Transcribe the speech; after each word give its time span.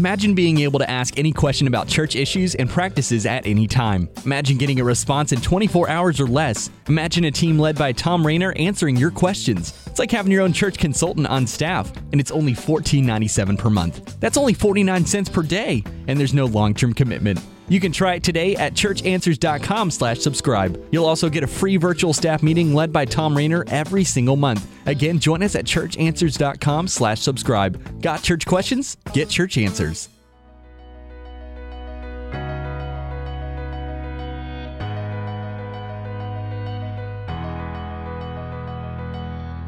Imagine 0.00 0.34
being 0.34 0.60
able 0.60 0.78
to 0.78 0.90
ask 0.90 1.18
any 1.18 1.30
question 1.30 1.66
about 1.66 1.86
church 1.86 2.16
issues 2.16 2.54
and 2.54 2.70
practices 2.70 3.26
at 3.26 3.44
any 3.44 3.66
time. 3.66 4.08
Imagine 4.24 4.56
getting 4.56 4.80
a 4.80 4.84
response 4.84 5.30
in 5.30 5.42
24 5.42 5.90
hours 5.90 6.18
or 6.18 6.26
less. 6.26 6.70
Imagine 6.88 7.24
a 7.24 7.30
team 7.30 7.58
led 7.58 7.76
by 7.76 7.92
Tom 7.92 8.26
Rainer 8.26 8.54
answering 8.56 8.96
your 8.96 9.10
questions. 9.10 9.78
It's 9.86 9.98
like 9.98 10.10
having 10.10 10.32
your 10.32 10.40
own 10.40 10.54
church 10.54 10.78
consultant 10.78 11.26
on 11.26 11.46
staff, 11.46 11.94
and 12.12 12.18
it's 12.18 12.30
only 12.30 12.54
$14.97 12.54 13.58
per 13.58 13.68
month. 13.68 14.18
That's 14.20 14.38
only 14.38 14.54
49 14.54 15.04
cents 15.04 15.28
per 15.28 15.42
day, 15.42 15.84
and 16.06 16.18
there's 16.18 16.32
no 16.32 16.46
long-term 16.46 16.94
commitment. 16.94 17.38
You 17.70 17.78
can 17.78 17.92
try 17.92 18.14
it 18.14 18.24
today 18.24 18.56
at 18.56 18.74
churchanswers.com 18.74 19.92
slash 19.92 20.18
subscribe. 20.18 20.82
You'll 20.90 21.06
also 21.06 21.28
get 21.28 21.44
a 21.44 21.46
free 21.46 21.76
virtual 21.76 22.12
staff 22.12 22.42
meeting 22.42 22.74
led 22.74 22.92
by 22.92 23.04
Tom 23.04 23.36
Rainer 23.36 23.64
every 23.68 24.02
single 24.02 24.34
month. 24.34 24.66
Again, 24.86 25.20
join 25.20 25.40
us 25.44 25.54
at 25.54 25.66
churchanswers.com 25.66 26.88
slash 26.88 27.20
subscribe. 27.20 28.02
Got 28.02 28.24
church 28.24 28.44
questions? 28.44 28.96
Get 29.12 29.28
church 29.28 29.56
answers. 29.56 30.08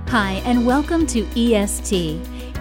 Hi, 0.08 0.42
and 0.44 0.66
welcome 0.66 1.06
to 1.06 1.24
EST. 1.36 2.20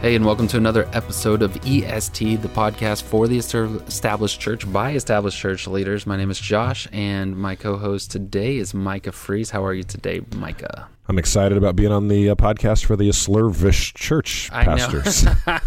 Hey, 0.00 0.14
and 0.14 0.24
welcome 0.24 0.48
to 0.48 0.56
another 0.56 0.88
episode 0.94 1.42
of 1.42 1.54
EST, 1.66 2.36
the 2.36 2.48
podcast 2.48 3.02
for 3.02 3.28
the 3.28 3.36
established 3.36 4.40
church 4.40 4.72
by 4.72 4.92
established 4.92 5.38
church 5.38 5.66
leaders. 5.66 6.06
My 6.06 6.16
name 6.16 6.30
is 6.30 6.40
Josh, 6.40 6.88
and 6.90 7.36
my 7.36 7.54
co 7.54 7.76
host 7.76 8.10
today 8.10 8.56
is 8.56 8.72
Micah 8.72 9.12
Fries. 9.12 9.50
How 9.50 9.62
are 9.62 9.74
you 9.74 9.82
today, 9.82 10.22
Micah? 10.34 10.88
I'm 11.06 11.18
excited 11.18 11.58
about 11.58 11.76
being 11.76 11.92
on 11.92 12.08
the 12.08 12.30
uh, 12.30 12.34
podcast 12.34 12.86
for 12.86 12.96
the 12.96 13.10
Slurvish 13.10 13.92
church 13.92 14.48
pastors. 14.50 15.26
uh, 15.46 15.60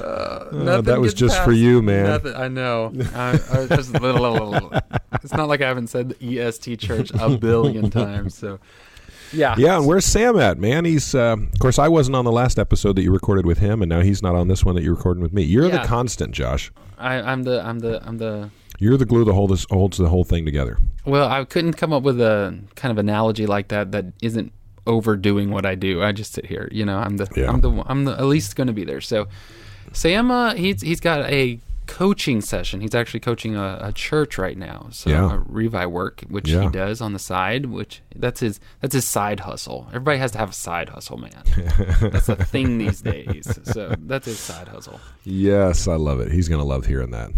uh, 0.00 0.80
that 0.80 0.98
was 0.98 1.12
just 1.12 1.34
past, 1.34 1.44
for 1.44 1.52
you, 1.52 1.82
man. 1.82 2.06
Nothing, 2.06 2.34
I 2.34 2.48
know. 2.48 2.94
I, 3.14 3.32
I 3.32 3.66
just, 3.66 3.90
it's 5.22 5.34
not 5.34 5.48
like 5.48 5.60
I 5.60 5.68
haven't 5.68 5.88
said 5.88 6.08
the 6.08 6.38
EST 6.38 6.78
church 6.78 7.10
a 7.12 7.36
billion 7.36 7.90
times. 7.90 8.34
So 8.34 8.58
yeah. 9.32 9.54
Yeah, 9.58 9.78
and 9.78 9.86
where's 9.86 10.04
Sam 10.04 10.38
at, 10.38 10.58
man? 10.58 10.84
He's, 10.84 11.14
uh, 11.14 11.36
of 11.38 11.58
course, 11.58 11.78
I 11.78 11.88
wasn't 11.88 12.16
on 12.16 12.24
the 12.24 12.32
last 12.32 12.58
episode 12.58 12.96
that 12.96 13.02
you 13.02 13.12
recorded 13.12 13.46
with 13.46 13.58
him, 13.58 13.82
and 13.82 13.88
now 13.88 14.00
he's 14.00 14.22
not 14.22 14.34
on 14.34 14.48
this 14.48 14.64
one 14.64 14.74
that 14.74 14.82
you're 14.82 14.94
recording 14.94 15.22
with 15.22 15.32
me. 15.32 15.42
You're 15.42 15.66
yeah. 15.66 15.82
the 15.82 15.86
constant, 15.86 16.32
Josh. 16.32 16.70
I, 16.98 17.14
am 17.32 17.44
the, 17.44 17.64
I'm 17.64 17.78
the, 17.78 18.00
I'm 18.06 18.18
the. 18.18 18.50
You're 18.78 18.96
the 18.96 19.06
glue 19.06 19.24
that 19.24 19.32
holds 19.32 19.66
holds 19.70 19.98
the 19.98 20.08
whole 20.08 20.24
thing 20.24 20.44
together. 20.44 20.78
Well, 21.04 21.28
I 21.28 21.44
couldn't 21.44 21.74
come 21.74 21.92
up 21.92 22.04
with 22.04 22.20
a 22.20 22.58
kind 22.76 22.92
of 22.92 22.98
analogy 22.98 23.46
like 23.46 23.68
that 23.68 23.90
that 23.92 24.06
isn't 24.22 24.52
overdoing 24.86 25.50
what 25.50 25.66
I 25.66 25.74
do. 25.74 26.02
I 26.02 26.12
just 26.12 26.32
sit 26.32 26.46
here, 26.46 26.68
you 26.70 26.84
know. 26.84 26.96
I'm 26.96 27.16
the, 27.16 27.28
yeah. 27.36 27.50
I'm 27.50 27.60
the, 27.60 27.82
I'm 27.86 28.04
the 28.04 28.12
at 28.12 28.24
least 28.24 28.54
going 28.54 28.68
to 28.68 28.72
be 28.72 28.84
there. 28.84 29.00
So, 29.00 29.26
Sam, 29.92 30.30
uh, 30.30 30.54
he's 30.54 30.80
he's 30.80 31.00
got 31.00 31.28
a 31.28 31.58
coaching 31.88 32.40
session. 32.40 32.80
He's 32.80 32.94
actually 32.94 33.20
coaching 33.20 33.56
a, 33.56 33.78
a 33.82 33.92
church 33.92 34.38
right 34.38 34.56
now. 34.56 34.88
So 34.92 35.10
yeah. 35.10 35.34
a 35.34 35.38
Revi 35.38 35.90
work, 35.90 36.22
which 36.28 36.48
yeah. 36.48 36.62
he 36.62 36.68
does 36.68 37.00
on 37.00 37.14
the 37.14 37.18
side, 37.18 37.66
which 37.66 38.02
that's 38.14 38.40
his 38.40 38.60
that's 38.80 38.94
his 38.94 39.06
side 39.06 39.40
hustle. 39.40 39.86
Everybody 39.88 40.18
has 40.18 40.30
to 40.32 40.38
have 40.38 40.50
a 40.50 40.54
side 40.54 40.90
hustle, 40.90 41.16
man. 41.16 41.42
that's 42.00 42.28
a 42.28 42.36
thing 42.36 42.78
these 42.78 43.00
days. 43.00 43.58
So 43.64 43.94
that's 43.98 44.26
his 44.26 44.38
side 44.38 44.68
hustle. 44.68 45.00
Yes, 45.24 45.88
I 45.88 45.96
love 45.96 46.20
it. 46.20 46.30
He's 46.30 46.48
gonna 46.48 46.64
love 46.64 46.86
hearing 46.86 47.10
that. 47.10 47.30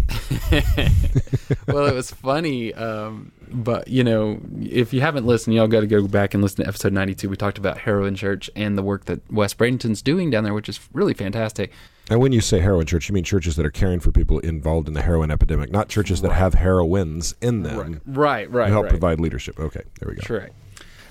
well, 1.66 1.86
it 1.86 1.94
was 1.94 2.10
funny. 2.10 2.74
Um, 2.74 3.32
but 3.52 3.88
you 3.88 4.04
know, 4.04 4.40
if 4.60 4.92
you 4.92 5.00
haven't 5.00 5.26
listened, 5.26 5.54
y'all 5.54 5.68
got 5.68 5.80
to 5.80 5.86
go 5.86 6.06
back 6.06 6.34
and 6.34 6.42
listen 6.42 6.64
to 6.64 6.68
episode 6.68 6.92
92. 6.92 7.28
We 7.28 7.36
talked 7.36 7.58
about 7.58 7.78
Heroin 7.78 8.14
Church 8.14 8.50
and 8.56 8.76
the 8.76 8.82
work 8.82 9.06
that 9.06 9.20
Wes 9.32 9.54
Bradenton's 9.54 10.02
doing 10.02 10.30
down 10.30 10.44
there, 10.44 10.54
which 10.54 10.68
is 10.68 10.80
really 10.92 11.14
fantastic. 11.14 11.72
And 12.08 12.20
when 12.20 12.32
you 12.32 12.40
say 12.40 12.58
heroin 12.58 12.86
church, 12.86 13.08
you 13.08 13.14
mean 13.14 13.22
churches 13.22 13.54
that 13.56 13.64
are 13.64 13.70
caring 13.70 14.00
for 14.00 14.10
people 14.10 14.40
involved 14.40 14.88
in 14.88 14.94
the 14.94 15.02
heroin 15.02 15.30
epidemic, 15.30 15.70
not 15.70 15.88
churches 15.88 16.22
that 16.22 16.32
have 16.32 16.54
heroines 16.54 17.36
in 17.40 17.62
them. 17.62 18.00
Right, 18.04 18.04
right, 18.06 18.50
right. 18.50 18.68
help 18.70 18.84
right. 18.84 18.90
provide 18.90 19.20
leadership. 19.20 19.60
Okay, 19.60 19.82
there 20.00 20.08
we 20.08 20.16
go. 20.16 20.22
Correct. 20.26 20.54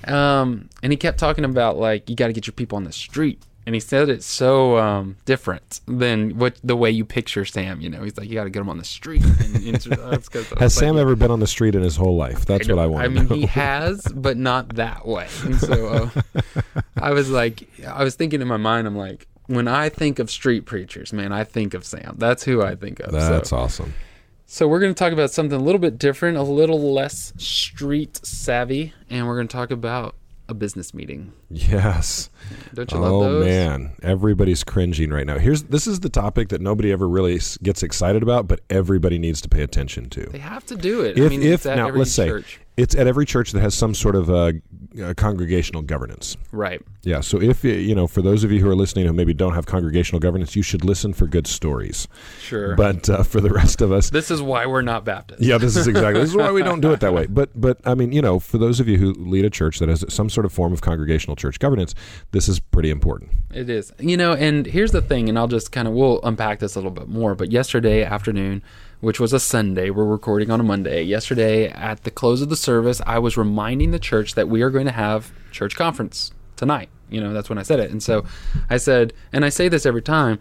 Um, 0.06 0.70
and 0.84 0.92
he 0.92 0.98
kept 0.98 1.18
talking 1.18 1.46
about 1.46 1.78
like 1.78 2.10
you 2.10 2.16
got 2.16 2.28
to 2.28 2.34
get 2.34 2.48
your 2.48 2.54
people 2.54 2.76
on 2.76 2.84
the 2.84 2.92
street, 2.92 3.42
and 3.70 3.76
he 3.76 3.80
said 3.80 4.10
it's 4.10 4.26
so 4.26 4.80
um, 4.80 5.16
different 5.26 5.82
than 5.86 6.40
what 6.40 6.58
the 6.64 6.76
way 6.76 6.90
you 6.90 7.06
picture 7.06 7.46
Sam. 7.46 7.82
You 7.82 7.90
know, 7.92 8.02
he's 8.02 8.18
like 8.18 8.28
you 8.28 8.34
got 8.34 8.46
to 8.46 8.50
get 8.50 8.62
him 8.62 8.70
on 8.70 8.80
the 8.80 8.84
street. 8.84 9.24
And, 9.24 9.58
and 9.64 10.60
Has 10.60 10.74
Sam 10.74 10.98
ever 10.98 11.16
been 11.16 11.30
on 11.30 11.40
the 11.40 11.46
street 11.46 11.76
in 11.76 11.84
his 11.84 11.96
whole 11.96 12.18
life? 12.18 12.48
That's 12.48 12.68
I 12.68 12.74
what 12.74 12.82
I 12.82 12.88
want. 12.88 13.06
I 13.06 13.10
mean, 13.10 13.28
know. 13.28 13.36
he 13.36 13.46
has, 13.46 14.02
but 14.12 14.38
not 14.38 14.70
that 14.78 15.06
way. 15.06 15.28
And 15.44 15.60
so 15.60 16.12
uh, 16.16 16.42
I 16.98 17.12
was 17.12 17.30
like, 17.30 17.70
I 17.88 18.04
was 18.04 18.16
thinking 18.16 18.42
in 18.42 18.48
my 18.48 18.58
mind, 18.58 18.88
I'm 18.88 18.98
like, 18.98 19.28
when 19.46 19.68
I 19.68 19.90
think 19.90 20.18
of 20.18 20.32
street 20.32 20.66
preachers, 20.66 21.14
man, 21.14 21.32
I 21.32 21.44
think 21.44 21.76
of 21.76 21.86
Sam. 21.86 22.16
That's 22.18 22.44
who 22.44 22.64
I 22.64 22.74
think 22.74 23.00
of. 23.02 23.12
That's 23.12 23.52
so. 23.52 23.58
awesome. 23.58 23.94
So 24.48 24.68
we're 24.68 24.80
going 24.80 24.96
to 24.96 24.98
talk 24.98 25.14
about 25.14 25.30
something 25.30 25.62
a 25.62 25.64
little 25.64 25.78
bit 25.78 26.00
different, 26.00 26.38
a 26.38 26.42
little 26.42 26.92
less 26.92 27.34
street 27.38 28.20
savvy, 28.26 28.96
and 29.12 29.28
we're 29.28 29.36
going 29.36 29.48
to 29.48 29.56
talk 29.56 29.70
about 29.70 30.16
a 30.50 30.54
business 30.54 30.94
meeting. 30.94 31.32
Yes. 31.50 32.30
Don't 32.74 32.92
you 32.92 32.98
love 32.98 33.12
oh, 33.12 33.24
those? 33.24 33.46
oh, 33.46 33.48
man, 33.48 33.92
everybody's 34.02 34.64
cringing 34.64 35.12
right 35.12 35.26
now. 35.26 35.38
Here's 35.38 35.64
this 35.64 35.86
is 35.86 36.00
the 36.00 36.10
topic 36.10 36.50
that 36.50 36.60
nobody 36.60 36.92
ever 36.92 37.08
really 37.08 37.40
gets 37.62 37.84
excited 37.84 38.24
about, 38.24 38.48
but 38.48 38.62
everybody 38.70 39.20
needs 39.20 39.42
to 39.42 39.50
pay 39.50 39.62
attention 39.62 40.10
to. 40.10 40.26
They 40.26 40.40
have 40.40 40.66
to 40.66 40.76
do 40.76 41.02
it. 41.02 41.18
If, 41.18 41.26
I 41.26 41.30
mean, 41.30 41.44
if 41.44 41.66
now 41.66 41.90
let's 41.90 42.16
church. 42.16 42.56
say 42.56 42.60
it's 42.80 42.96
at 42.96 43.08
every 43.08 43.26
church 43.26 43.52
that 43.52 43.60
has 43.60 43.76
some 43.76 43.94
sort 43.94 44.16
of 44.16 44.30
uh, 44.30 44.54
uh, 45.04 45.14
congregational 45.16 45.82
governance. 45.82 46.38
Right. 46.52 46.82
Yeah. 47.04 47.20
So 47.20 47.42
if 47.42 47.64
you 47.64 47.94
know, 47.94 48.08
for 48.08 48.22
those 48.22 48.44
of 48.44 48.52
you 48.52 48.60
who 48.60 48.70
are 48.70 48.76
listening 48.76 49.06
who 49.06 49.14
maybe 49.14 49.34
don't 49.34 49.54
have 49.54 49.66
congregational 49.66 50.20
governance, 50.20 50.56
you 50.56 50.64
should 50.64 50.86
listen 50.86 51.14
for 51.14 51.28
good 51.28 51.46
stories. 51.46 52.08
Sure. 52.40 52.76
But 52.76 53.10
uh, 53.10 53.24
for 53.24 53.42
the 53.42 53.50
rest 53.50 53.82
of 53.82 53.92
us, 53.92 54.10
this 54.10 54.32
is 54.32 54.42
why 54.42 54.66
we're 54.66 54.82
not 54.82 55.04
Baptist. 55.04 55.42
Yeah, 55.42 55.58
this 55.58 55.76
is 55.76 55.88
exactly 55.88 56.22
this 56.22 56.30
is 56.30 56.36
why 56.36 56.52
we 56.52 56.64
don't 56.64 56.80
do 56.80 56.92
it 56.92 57.02
that 57.02 57.14
way. 57.14 57.28
But 57.40 57.50
but 57.60 57.80
I 57.86 57.96
mean, 57.96 58.12
you 58.12 58.22
know, 58.22 58.40
for 58.40 58.58
those 58.58 58.80
of 58.80 58.88
you 58.88 58.98
who 58.98 59.14
lead 59.14 59.46
a 59.46 59.50
church 59.50 59.80
that 59.80 59.88
has 59.88 60.04
some 60.10 60.30
sort 60.30 60.46
of 60.46 60.52
form 60.52 60.74
of 60.74 60.82
congregational 60.82 61.36
church 61.36 61.60
governance, 61.60 61.94
this 62.32 62.50
is 62.50 62.60
pretty 62.60 62.90
important. 62.90 63.32
It 63.54 63.70
is. 63.70 63.94
You 64.00 64.18
know, 64.18 64.34
and 64.34 64.66
here's 64.66 64.92
the 64.92 65.02
thing, 65.02 65.30
and 65.30 65.38
I'll 65.38 65.48
just 65.48 65.72
kind 65.72 65.88
of 65.88 65.94
we'll 65.94 66.20
unpack 66.24 66.60
this 66.60 66.76
a 66.76 66.80
little 66.80 66.92
bit 66.92 67.08
more. 67.08 67.36
But 67.36 67.52
yesterday 67.52 68.04
afternoon 68.04 68.64
which 69.02 69.20
was 69.20 69.32
a 69.32 69.40
Sunday. 69.40 69.90
We're 69.90 70.06
recording 70.06 70.52
on 70.52 70.60
a 70.60 70.64
Monday. 70.64 71.04
Yesterday, 71.04 71.70
at 71.70 72.04
the 72.04 72.12
close 72.12 72.42
of 72.42 72.50
the 72.50 72.56
service, 72.56 73.02
I 73.06 73.20
was 73.20 73.38
reminding 73.38 73.92
the 73.92 74.00
church 74.00 74.36
that 74.36 74.50
we 74.50 74.62
are 74.62 74.70
going 74.70 74.86
to 74.88 74.92
have 74.92 75.32
church 75.52 75.76
conference 75.76 76.32
tonight. 76.58 76.90
You 77.10 77.22
know, 77.22 77.34
that's 77.34 77.50
when 77.50 77.58
I 77.58 77.64
said 77.64 77.80
it. 77.80 77.92
And 77.92 78.04
so 78.04 78.26
I 78.70 78.78
said, 78.78 79.14
and 79.32 79.46
I 79.46 79.50
say 79.50 79.70
this 79.70 79.86
every 79.86 80.02
time 80.02 80.40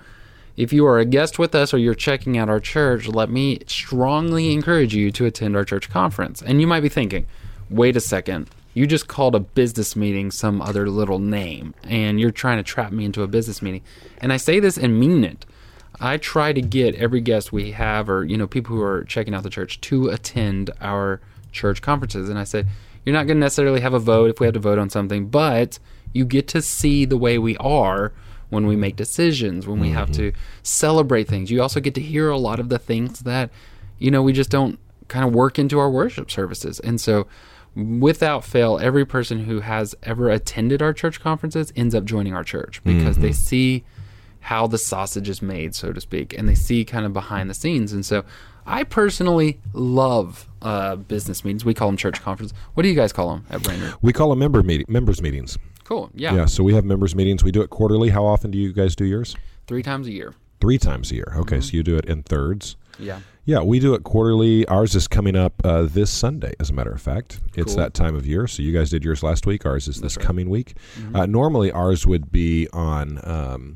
if 0.57 0.73
you 0.73 0.85
are 0.87 0.99
a 0.99 1.05
guest 1.05 1.39
with 1.39 1.55
us 1.55 1.73
or 1.73 1.79
you're 1.79 1.95
checking 1.95 2.37
out 2.37 2.49
our 2.49 2.59
church, 2.59 3.07
let 3.07 3.31
me 3.31 3.61
strongly 3.69 4.53
encourage 4.53 4.93
you 4.93 5.13
to 5.13 5.25
attend 5.25 5.55
our 5.57 5.65
church 5.65 5.89
conference. 5.89 6.43
And 6.43 6.61
you 6.61 6.67
might 6.67 6.81
be 6.81 6.89
thinking, 6.89 7.27
wait 7.71 7.97
a 7.97 8.01
second. 8.01 8.51
You 8.75 8.87
just 8.87 9.07
called 9.07 9.37
a 9.37 9.41
business 9.41 9.95
meeting 9.95 10.31
some 10.31 10.61
other 10.61 10.89
little 10.89 11.19
name, 11.19 11.75
and 11.85 12.21
you're 12.21 12.31
trying 12.31 12.59
to 12.59 12.63
trap 12.63 12.93
me 12.93 13.05
into 13.05 13.23
a 13.23 13.27
business 13.27 13.63
meeting. 13.63 13.83
And 14.19 14.33
I 14.33 14.37
say 14.37 14.61
this 14.61 14.77
and 14.77 15.01
mean 15.01 15.25
it 15.25 15.47
I 16.01 16.17
try 16.17 16.53
to 16.53 16.61
get 16.61 16.95
every 16.95 17.21
guest 17.21 17.53
we 17.53 17.73
have, 17.73 18.09
or 18.09 18.25
you 18.25 18.37
know, 18.37 18.47
people 18.47 18.77
who 18.77 18.83
are 18.83 19.05
checking 19.05 19.35
out 19.35 19.43
the 19.43 19.51
church, 19.51 19.81
to 19.83 20.09
attend 20.09 20.71
our 20.81 21.21
church 21.53 21.83
conferences. 21.83 22.29
And 22.29 22.39
I 22.39 22.45
said, 22.45 22.67
you're 23.05 23.15
not 23.15 23.27
going 23.27 23.37
to 23.37 23.41
necessarily 23.41 23.81
have 23.81 23.95
a 23.95 23.99
vote 23.99 24.31
if 24.31 24.41
we 24.41 24.47
have 24.47 24.55
to 24.55 24.61
vote 24.61 24.79
on 24.79 24.91
something, 24.91 25.29
but 25.29 25.79
you 26.13 26.25
get 26.25 26.49
to 26.49 26.63
see 26.63 27.05
the 27.05 27.17
way 27.17 27.39
we 27.39 27.57
are 27.59 28.13
when 28.51 28.67
we 28.67 28.77
make 28.77 28.97
decisions, 28.97 29.67
when 29.67 29.81
we 29.81 29.89
mm-hmm. 29.89 29.97
have 29.97 30.11
to 30.13 30.33
celebrate 30.63 31.29
things. 31.29 31.51
You 31.51 31.63
also 31.63 31.81
get 31.81 31.95
to 31.95 32.01
hear 32.01 32.31
a 32.31 32.39
lot 32.39 32.61
of 32.61 32.69
the 32.69 32.79
things 32.79 33.21
that 33.21 33.51
you 33.99 34.11
know 34.11 34.23
we 34.23 34.33
just 34.33 34.51
don't 34.51 34.79
kind 35.09 35.27
of 35.27 35.35
work 35.35 35.59
into 35.59 35.79
our 35.79 35.91
worship 35.91 36.31
services. 36.31 36.81
And 36.81 37.01
so 37.01 37.27
without 37.75 38.45
fail, 38.45 38.79
every 38.79 39.05
person 39.05 39.45
who 39.45 39.61
has 39.61 39.95
ever 40.03 40.31
attended 40.31 40.83
our 40.83 40.93
church 40.93 41.21
conferences 41.21 41.73
ends 41.77 41.95
up 41.95 42.05
joining 42.05 42.35
our 42.35 42.45
church 42.45 42.83
because 42.85 43.17
mm-hmm. 43.17 43.23
they 43.23 43.33
see 43.33 43.85
how 44.41 44.67
the 44.67 44.79
sausage 44.79 45.29
is 45.29 45.43
made, 45.43 45.75
so 45.75 45.93
to 45.93 46.01
speak, 46.01 46.37
and 46.37 46.49
they 46.49 46.55
see 46.55 46.85
kind 46.85 47.05
of 47.05 47.13
behind 47.13 47.51
the 47.51 47.55
scenes. 47.55 47.93
And 47.93 48.05
so 48.05 48.25
I 48.67 48.85
personally 48.85 49.61
love 49.73 50.49
uh, 50.63 50.97
business 50.97 51.45
meetings. 51.45 51.65
We 51.65 51.75
call 51.75 51.89
them 51.89 51.97
church 51.97 52.21
conferences. 52.21 52.57
What 52.75 52.83
do 52.83 52.89
you 52.89 52.95
guys 52.95 53.13
call 53.13 53.31
them 53.31 53.47
at 53.51 53.63
Brainerd? 53.63 53.95
We 54.03 54.13
call 54.13 54.31
them 54.31 54.39
member 54.39 54.63
meeting, 54.63 54.87
members 54.89 55.23
meetings. 55.23 55.59
Cool. 55.85 56.11
Yeah. 56.15 56.35
Yeah. 56.35 56.45
So 56.47 56.63
we 56.63 56.75
have 56.75 56.85
members 56.85 57.15
meetings. 57.15 57.43
We 57.43 57.51
do 57.51 57.63
it 57.63 57.71
quarterly. 57.71 58.11
How 58.11 58.27
often 58.27 58.51
do 58.51 58.59
you 58.59 58.73
guys 58.73 58.95
do 58.95 59.07
yours? 59.07 59.35
Three 59.67 59.83
times 59.83 60.07
a 60.07 60.13
year. 60.13 60.35
Three 60.61 60.77
times 60.77 61.11
a 61.11 61.15
year. 61.15 61.33
Okay. 61.37 61.57
Mm-hmm. 61.57 61.63
So 61.63 61.77
you 61.77 61.83
do 61.83 61.97
it 61.97 62.05
in 62.05 62.23
thirds. 62.23 62.77
Yeah. 62.99 63.21
Yeah, 63.47 63.63
we 63.63 63.81
do 63.81 63.95
it 63.95 64.05
quarterly. 64.05 64.67
Ours 64.67 64.95
is 64.95 65.09
coming 65.09 65.35
up 65.35 65.55
uh, 65.65 65.83
this 65.83 66.11
Sunday, 66.11 66.53
as 66.61 66.69
a 66.69 66.75
matter 66.75 66.91
of 66.91 67.01
fact. 67.01 67.41
It's 67.55 67.73
Cool. 67.73 67.77
that 67.77 67.95
time 67.95 68.15
of 68.15 68.27
year. 68.27 68.47
So 68.47 68.63
you 68.63 68.75
guys 68.75 68.91
did 68.91 69.03
yours 69.03 69.23
last 69.23 69.47
week. 69.47 69.65
Ours 69.65 69.89
is 69.89 70.03
this 70.03 70.19
right. 70.19 70.27
coming 70.27 70.51
week. 70.51 70.75
Mm-hmm. 70.99 71.17
Uh, 71.17 71.25
normally, 71.25 71.73
ours 71.73 72.07
would 72.07 72.31
be 72.31 72.69
on. 72.75 73.19
Um, 73.25 73.75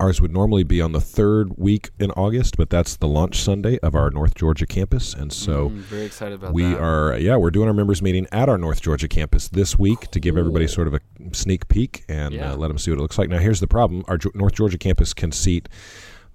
ours 0.00 0.20
would 0.20 0.32
normally 0.32 0.64
be 0.64 0.80
on 0.80 0.92
the 0.92 1.00
third 1.00 1.52
week 1.56 1.90
in 1.98 2.10
August, 2.12 2.56
but 2.56 2.68
that's 2.70 2.96
the 2.96 3.06
launch 3.08 3.40
Sunday 3.42 3.78
of 3.78 3.94
our 3.94 4.10
North 4.10 4.34
Georgia 4.34 4.66
campus, 4.66 5.14
and 5.14 5.32
so. 5.32 5.68
Mm, 5.70 5.74
very 5.76 6.04
excited 6.04 6.34
about 6.34 6.52
We 6.52 6.64
that. 6.64 6.80
are, 6.80 7.16
yeah, 7.18 7.36
we're 7.36 7.50
doing 7.52 7.68
our 7.68 7.74
members 7.74 8.02
meeting 8.02 8.26
at 8.32 8.48
our 8.48 8.58
North 8.58 8.80
Georgia 8.82 9.08
campus 9.08 9.48
this 9.48 9.78
week 9.78 10.10
to 10.10 10.20
give 10.20 10.36
everybody 10.36 10.66
sort 10.66 10.88
of 10.88 10.94
a 10.94 11.00
sneak 11.32 11.68
peek 11.68 12.04
and 12.08 12.34
Yeah. 12.34 12.52
uh, 12.52 12.56
let 12.56 12.68
them 12.68 12.78
see 12.78 12.90
what 12.90 12.98
it 12.98 13.02
looks 13.02 13.18
like. 13.18 13.28
Now, 13.28 13.38
here's 13.38 13.60
the 13.60 13.66
problem: 13.68 14.04
our 14.08 14.18
North 14.34 14.54
Georgia 14.54 14.78
campus 14.78 15.14
can 15.14 15.30
seat 15.32 15.68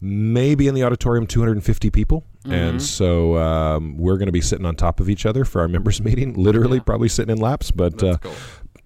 maybe 0.02 0.68
in 0.70 0.76
the 0.76 0.84
auditorium 0.84 1.28
250 1.28 1.90
people, 1.90 2.24
Mm-hmm. 2.46 2.54
and 2.54 2.82
so 2.82 3.36
um, 3.38 3.98
we're 3.98 4.16
going 4.16 4.28
to 4.28 4.32
be 4.32 4.40
sitting 4.40 4.66
on 4.66 4.74
top 4.78 5.02
of 5.02 5.10
each 5.10 5.26
other 5.26 5.44
for 5.44 5.60
our 5.60 5.68
members 5.68 6.02
meeting, 6.04 6.36
literally, 6.36 6.78
Yeah. 6.78 6.84
probably 6.84 7.10
sitting 7.10 7.36
in 7.36 7.42
laps. 7.42 7.70
But 7.70 7.98
That's 7.98 8.16
uh, 8.16 8.18
cool. 8.20 8.32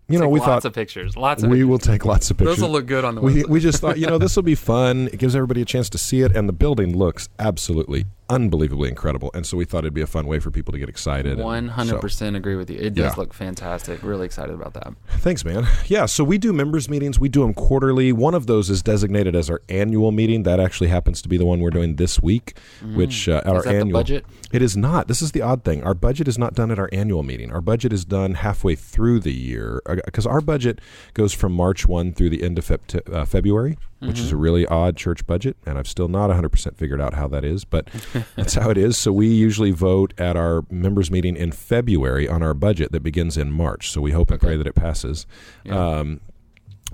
You 0.10 0.20
know, 0.20 0.26
Take 0.26 0.34
we 0.34 0.40
lots 0.40 0.50
thought 0.50 0.66
of 0.66 0.74
pictures. 0.74 1.16
Lots 1.16 1.44
of 1.44 1.50
we 1.50 1.58
pictures. 1.58 1.68
will 1.70 1.80
take 1.80 2.06
lots 2.06 2.30
of 2.32 2.38
pictures. 2.38 2.58
Those 2.58 2.64
will 2.64 2.72
look 2.72 2.86
good 2.86 3.06
on 3.06 3.16
the 3.16 3.22
we, 3.22 3.34
website. 3.36 3.50
we 3.50 3.60
just 3.60 3.80
thought, 3.80 3.98
you 3.98 4.08
know, 4.08 4.18
this 4.20 4.36
will 4.36 4.44
be 4.44 4.56
fun. 4.56 5.08
It 5.14 5.18
gives 5.20 5.36
everybody 5.36 5.62
a 5.62 5.66
chance 5.66 5.90
to 5.92 5.98
see 5.98 6.22
it, 6.22 6.36
and 6.36 6.48
the 6.50 6.54
building 6.54 6.98
looks 6.98 7.30
absolutely 7.40 8.06
unbelievably 8.34 8.90
incredible. 8.90 9.30
And 9.34 9.46
so 9.46 9.56
we 9.58 9.66
thought 9.66 9.80
it'd 9.80 9.94
be 9.94 10.02
a 10.02 10.08
fun 10.08 10.26
way 10.28 10.40
for 10.40 10.52
people 10.52 10.72
to 10.72 10.80
get 10.80 10.90
excited. 10.90 11.38
One 11.38 11.68
hundred 11.70 12.02
percent 12.02 12.36
agree 12.36 12.56
with 12.56 12.70
you. 12.70 12.78
It 12.80 12.94
does 12.96 13.14
Yeah. 13.14 13.14
look 13.18 13.34
fantastic. 13.34 14.02
Really 14.04 14.26
excited 14.26 14.54
about 14.56 14.74
that. 14.74 14.94
Thanks, 15.20 15.46
man. 15.46 15.68
Yeah, 15.88 16.06
so 16.08 16.24
we 16.24 16.38
do 16.38 16.52
members 16.54 16.90
meetings. 16.90 17.20
We 17.20 17.30
do 17.30 17.42
them 17.42 17.54
quarterly. 17.54 18.12
One 18.12 18.34
of 18.34 18.48
those 18.48 18.70
is 18.70 18.82
designated 18.82 19.36
as 19.36 19.50
our 19.50 19.62
annual 19.70 20.12
meeting. 20.12 20.44
That 20.44 20.60
actually 20.60 20.88
happens 20.90 21.22
to 21.22 21.30
be 21.30 21.38
the 21.38 21.46
one 21.46 21.60
we're 21.60 21.70
doing 21.70 21.96
this 21.98 22.22
week, 22.22 22.58
which 22.96 23.30
uh, 23.30 23.42
our 23.46 23.62
Mm. 23.64 23.74
Annual 23.82 24.00
budget? 24.00 24.26
It 24.52 24.62
is 24.62 24.76
not. 24.76 25.08
This 25.08 25.22
is 25.22 25.32
the 25.32 25.42
odd 25.42 25.64
thing. 25.64 25.84
Our 25.84 25.94
budget 25.94 26.28
is 26.28 26.38
not 26.38 26.54
done 26.54 26.70
at 26.72 26.80
our 26.80 26.90
annual 26.92 27.24
meeting. 27.24 27.52
Our 27.52 27.62
budget 27.62 27.94
is 27.94 28.04
done 28.06 28.34
halfway 28.36 28.76
through 28.76 29.20
the 29.22 29.34
year 29.34 29.82
because 30.06 30.26
our 30.26 30.42
budget 30.42 30.80
goes 31.14 31.34
from 31.34 31.54
March 31.54 31.88
one 31.88 32.14
through 32.14 32.30
the 32.30 32.44
end 32.44 32.58
of 32.58 32.66
Feb- 32.66 33.14
uh, 33.14 33.26
February, 33.26 33.78
which 34.08 34.20
is 34.20 34.32
a 34.32 34.38
really 34.38 34.66
odd 34.68 34.98
church 34.98 35.26
budget, 35.26 35.58
and 35.66 35.78
I've 35.78 35.88
still 35.88 36.08
not 36.08 36.30
100% 36.30 36.78
figured 36.78 37.02
out 37.02 37.14
how 37.14 37.28
that 37.30 37.44
is, 37.44 37.66
but 37.66 37.88
that's 38.36 38.56
how 38.56 38.70
it 38.70 38.78
is. 38.78 38.98
So 38.98 39.12
we 39.12 39.28
usually 39.28 39.72
vote 39.72 40.14
at 40.18 40.36
our 40.36 40.66
members 40.70 41.12
meeting 41.12 41.36
in 41.36 41.52
February 41.52 42.28
on 42.28 42.44
our 42.44 42.54
budget 42.54 42.92
that 42.92 43.02
begins 43.02 43.38
in 43.38 43.52
March. 43.52 43.92
So 43.92 44.02
we 44.02 44.12
hope 44.12 44.32
and 44.32 44.40
pray 44.40 44.58
that 44.58 44.68
it 44.68 44.76
passes. 44.76 45.26
Yeah. 45.64 46.00
Um, 46.00 46.22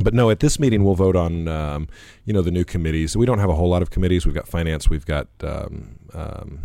but 0.02 0.14
no, 0.14 0.30
at 0.30 0.40
this 0.40 0.60
meeting 0.60 0.84
we'll 0.84 0.96
vote 0.96 1.16
on 1.16 1.48
um, 1.48 1.88
you 2.24 2.34
know 2.34 2.42
the 2.42 2.52
new 2.52 2.64
committees. 2.64 3.18
We 3.18 3.26
don't 3.26 3.40
have 3.40 3.50
a 3.50 3.56
whole 3.56 3.70
lot 3.70 3.82
of 3.82 3.90
committees. 3.90 4.26
We've 4.26 4.36
got 4.36 4.48
finance, 4.48 4.90
we've 4.90 5.06
got 5.06 5.28
um, 5.44 6.00
um, 6.14 6.60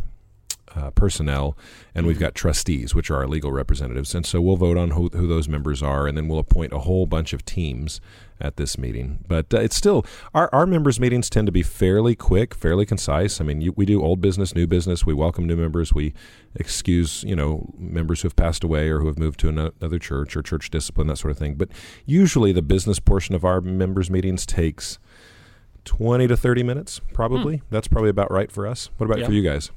uh, 0.77 0.91
personnel, 0.91 1.57
and 1.95 2.07
we've 2.07 2.19
got 2.19 2.35
trustees, 2.35 2.95
which 2.95 3.11
are 3.11 3.17
our 3.17 3.29
legal 3.29 3.53
representatives. 3.53 4.15
And 4.15 4.27
so 4.27 4.41
we'll 4.41 4.57
vote 4.57 4.77
on 4.77 4.91
who, 4.91 5.09
who 5.11 5.27
those 5.27 5.49
members 5.49 5.83
are, 5.83 6.07
and 6.07 6.17
then 6.17 6.27
we'll 6.29 6.39
appoint 6.41 6.73
a 6.73 6.81
whole 6.81 7.07
bunch 7.07 7.33
of 7.33 7.45
teams 7.45 8.01
at 8.41 8.57
this 8.57 8.77
meeting. 8.77 9.25
But 9.29 9.55
uh, 9.55 9.61
it's 9.61 9.77
still 9.77 10.05
our 10.35 10.51
our 10.53 10.67
members 10.67 10.99
meetings 10.99 11.31
tend 11.31 11.47
to 11.47 11.53
be 11.53 11.63
fairly 11.63 12.17
quick, 12.17 12.55
fairly 12.55 12.85
concise. 12.85 13.41
I 13.41 13.45
mean, 13.45 13.61
you, 13.61 13.73
we 13.77 13.87
do 13.87 14.03
old 14.03 14.21
business, 14.21 14.55
new 14.55 14.67
business. 14.67 15.07
We 15.07 15.15
welcome 15.15 15.47
new 15.47 15.57
members. 15.57 15.95
We 15.95 16.13
excuse 16.57 17.23
you 17.25 17.37
know 17.37 17.73
members 17.79 18.23
who 18.23 18.27
have 18.27 18.37
passed 18.37 18.65
away 18.65 18.89
or 18.89 18.99
who 18.99 19.07
have 19.07 19.19
moved 19.19 19.39
to 19.41 19.49
another 19.49 19.99
church 20.01 20.37
or 20.37 20.43
church 20.43 20.71
discipline 20.71 21.07
that 21.07 21.19
sort 21.19 21.31
of 21.31 21.39
thing. 21.39 21.55
But 21.55 21.69
usually 22.05 22.51
the 22.53 22.63
business 22.63 22.99
portion 22.99 23.35
of 23.37 23.45
our 23.45 23.61
members 23.61 24.11
meetings 24.11 24.45
takes. 24.47 24.99
20 25.85 26.29
to 26.29 26.35
30 26.35 26.63
minutes 26.63 27.03
probably 27.13 27.61
that's 27.69 27.89
probably 27.89 28.09
about 28.09 28.31
right 28.31 28.51
for 28.51 28.67
us 28.67 28.89
what 28.97 29.05
about 29.05 29.19
Yeah. 29.19 29.27
for 29.27 29.33
you 29.33 29.43
guys 29.43 29.71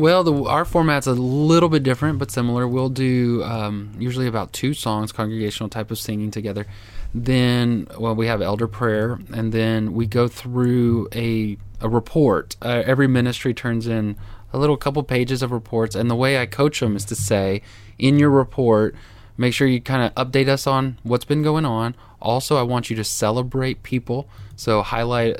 Well, 0.00 0.24
the, 0.24 0.32
our 0.44 0.64
format's 0.64 1.06
a 1.06 1.12
little 1.12 1.68
bit 1.68 1.82
different, 1.82 2.18
but 2.18 2.30
similar. 2.30 2.66
We'll 2.66 2.88
do 2.88 3.42
um, 3.44 3.92
usually 3.98 4.26
about 4.26 4.54
two 4.54 4.72
songs, 4.72 5.12
congregational 5.12 5.68
type 5.68 5.90
of 5.90 5.98
singing 5.98 6.30
together. 6.30 6.66
Then, 7.14 7.86
well, 7.98 8.14
we 8.14 8.26
have 8.26 8.40
elder 8.40 8.66
prayer, 8.66 9.18
and 9.30 9.52
then 9.52 9.92
we 9.92 10.06
go 10.06 10.26
through 10.26 11.08
a 11.14 11.58
a 11.82 11.88
report. 11.90 12.56
Uh, 12.62 12.82
every 12.86 13.08
ministry 13.08 13.52
turns 13.52 13.86
in 13.86 14.16
a 14.54 14.58
little 14.58 14.78
couple 14.78 15.02
pages 15.02 15.42
of 15.42 15.52
reports, 15.52 15.94
and 15.94 16.10
the 16.10 16.16
way 16.16 16.40
I 16.40 16.46
coach 16.46 16.80
them 16.80 16.96
is 16.96 17.04
to 17.04 17.14
say, 17.14 17.60
in 17.98 18.18
your 18.18 18.30
report, 18.30 18.94
make 19.36 19.52
sure 19.52 19.66
you 19.68 19.82
kind 19.82 20.02
of 20.02 20.14
update 20.14 20.48
us 20.48 20.66
on 20.66 20.96
what's 21.02 21.26
been 21.26 21.42
going 21.42 21.66
on. 21.66 21.94
Also, 22.22 22.56
I 22.56 22.62
want 22.62 22.88
you 22.88 22.96
to 22.96 23.04
celebrate 23.04 23.82
people, 23.82 24.30
so 24.56 24.80
highlight 24.80 25.36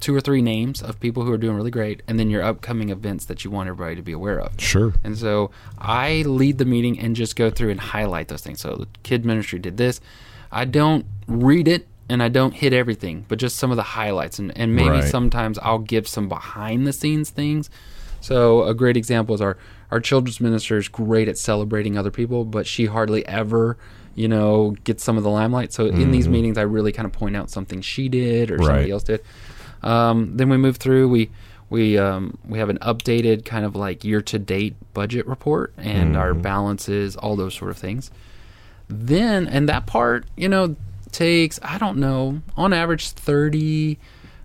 two 0.00 0.14
or 0.14 0.20
three 0.20 0.42
names 0.42 0.82
of 0.82 1.00
people 1.00 1.24
who 1.24 1.32
are 1.32 1.38
doing 1.38 1.56
really 1.56 1.70
great, 1.70 2.02
and 2.06 2.18
then 2.18 2.28
your 2.30 2.42
upcoming 2.42 2.90
events 2.90 3.24
that 3.26 3.44
you 3.44 3.50
want 3.50 3.68
everybody 3.68 3.96
to 3.96 4.02
be 4.02 4.12
aware 4.12 4.38
of. 4.38 4.52
sure 4.60 4.92
And 5.02 5.16
so 5.16 5.50
I 5.78 6.22
lead 6.26 6.58
the 6.58 6.64
meeting 6.64 6.98
and 6.98 7.16
just 7.16 7.34
go 7.36 7.50
through 7.50 7.70
and 7.70 7.80
highlight 7.80 8.28
those 8.28 8.42
things. 8.42 8.60
So 8.60 8.76
the 8.76 8.88
kid 9.02 9.24
ministry 9.24 9.58
did 9.58 9.76
this. 9.76 10.00
I 10.52 10.64
don't 10.64 11.06
read 11.26 11.66
it 11.66 11.86
and 12.08 12.22
I 12.22 12.28
don't 12.28 12.54
hit 12.54 12.72
everything, 12.72 13.24
but 13.28 13.38
just 13.38 13.56
some 13.56 13.70
of 13.70 13.76
the 13.76 13.82
highlights. 13.82 14.38
And, 14.38 14.56
and 14.56 14.76
maybe 14.76 14.90
Right. 14.90 15.04
sometimes 15.04 15.58
I'll 15.60 15.78
give 15.80 16.06
some 16.06 16.28
behind 16.28 16.86
the 16.86 16.92
scenes 16.92 17.30
things. 17.30 17.68
So 18.20 18.64
a 18.64 18.74
great 18.74 18.96
example 18.96 19.34
is 19.34 19.40
our, 19.40 19.56
our 19.90 20.00
children's 20.00 20.40
minister 20.40 20.76
is 20.76 20.88
great 20.88 21.28
at 21.28 21.38
celebrating 21.38 21.96
other 21.98 22.10
people, 22.10 22.44
but 22.44 22.66
she 22.66 22.86
hardly 22.86 23.26
ever, 23.26 23.76
you 24.14 24.28
know, 24.28 24.76
gets 24.84 25.02
some 25.02 25.16
of 25.16 25.24
the 25.24 25.30
limelight. 25.30 25.72
So 25.72 25.86
in 25.86 26.10
these 26.10 26.24
mm-hmm. 26.24 26.32
meetings, 26.32 26.58
I 26.58 26.62
really 26.62 26.92
kind 26.92 27.06
of 27.06 27.12
point 27.12 27.36
out 27.36 27.50
something 27.50 27.80
she 27.80 28.08
did 28.08 28.50
or 28.50 28.56
Right. 28.56 28.66
somebody 28.66 28.90
else 28.90 29.02
did. 29.02 29.20
Um, 29.86 30.36
then 30.36 30.48
we 30.48 30.56
move 30.56 30.78
through. 30.78 31.08
We 31.08 31.30
we 31.70 31.96
um, 31.96 32.38
we 32.46 32.58
have 32.58 32.68
an 32.68 32.78
updated 32.78 33.44
kind 33.44 33.64
of 33.64 33.76
like 33.76 34.04
year 34.04 34.20
to 34.22 34.38
date 34.38 34.74
budget 34.94 35.26
report 35.26 35.72
and 35.76 36.16
our 36.16 36.34
balances, 36.34 37.16
all 37.16 37.36
those 37.36 37.54
sort 37.54 37.70
of 37.70 37.78
things. 37.78 38.10
Then 38.88 39.46
and 39.46 39.68
that 39.68 39.86
part, 39.86 40.26
you 40.36 40.48
know, 40.48 40.76
takes 41.12 41.58
I 41.62 41.78
don't 41.78 41.98
know 41.98 42.42
on 42.56 42.72
average 42.72 43.10
thirty 43.10 43.98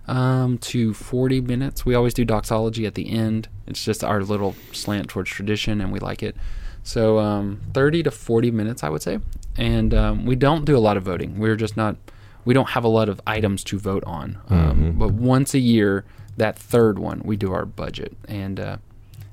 um, 0.06 0.58
to 0.58 0.94
forty 0.94 1.40
minutes. 1.40 1.84
We 1.84 1.94
always 1.94 2.14
do 2.14 2.24
doxology 2.24 2.86
at 2.86 2.94
the 2.94 3.10
end. 3.10 3.48
It's 3.66 3.84
just 3.84 4.04
our 4.04 4.22
little 4.22 4.54
slant 4.72 5.08
towards 5.08 5.30
tradition, 5.30 5.80
and 5.80 5.92
we 5.92 5.98
like 5.98 6.22
it. 6.22 6.36
So 6.84 7.18
um, 7.18 7.60
thirty 7.74 8.02
to 8.04 8.10
forty 8.10 8.50
minutes, 8.50 8.82
I 8.82 8.88
would 8.88 9.02
say. 9.02 9.18
And 9.56 9.92
um, 9.92 10.24
we 10.24 10.34
don't 10.36 10.64
do 10.64 10.76
a 10.76 10.80
lot 10.80 10.96
of 10.96 11.02
voting. 11.02 11.38
We're 11.38 11.56
just 11.56 11.76
not. 11.76 11.96
We 12.44 12.54
don't 12.54 12.70
have 12.70 12.84
a 12.84 12.88
lot 12.88 13.08
of 13.08 13.20
items 13.26 13.62
to 13.64 13.78
vote 13.78 14.04
on. 14.06 14.38
Um, 14.48 14.96
But 14.98 15.12
once 15.12 15.54
a 15.54 15.58
year, 15.60 16.04
that 16.36 16.58
third 16.58 16.98
one, 16.98 17.22
we 17.24 17.36
do 17.36 17.52
our 17.52 17.64
budget, 17.66 18.16
and 18.26 18.58
uh, 18.58 18.76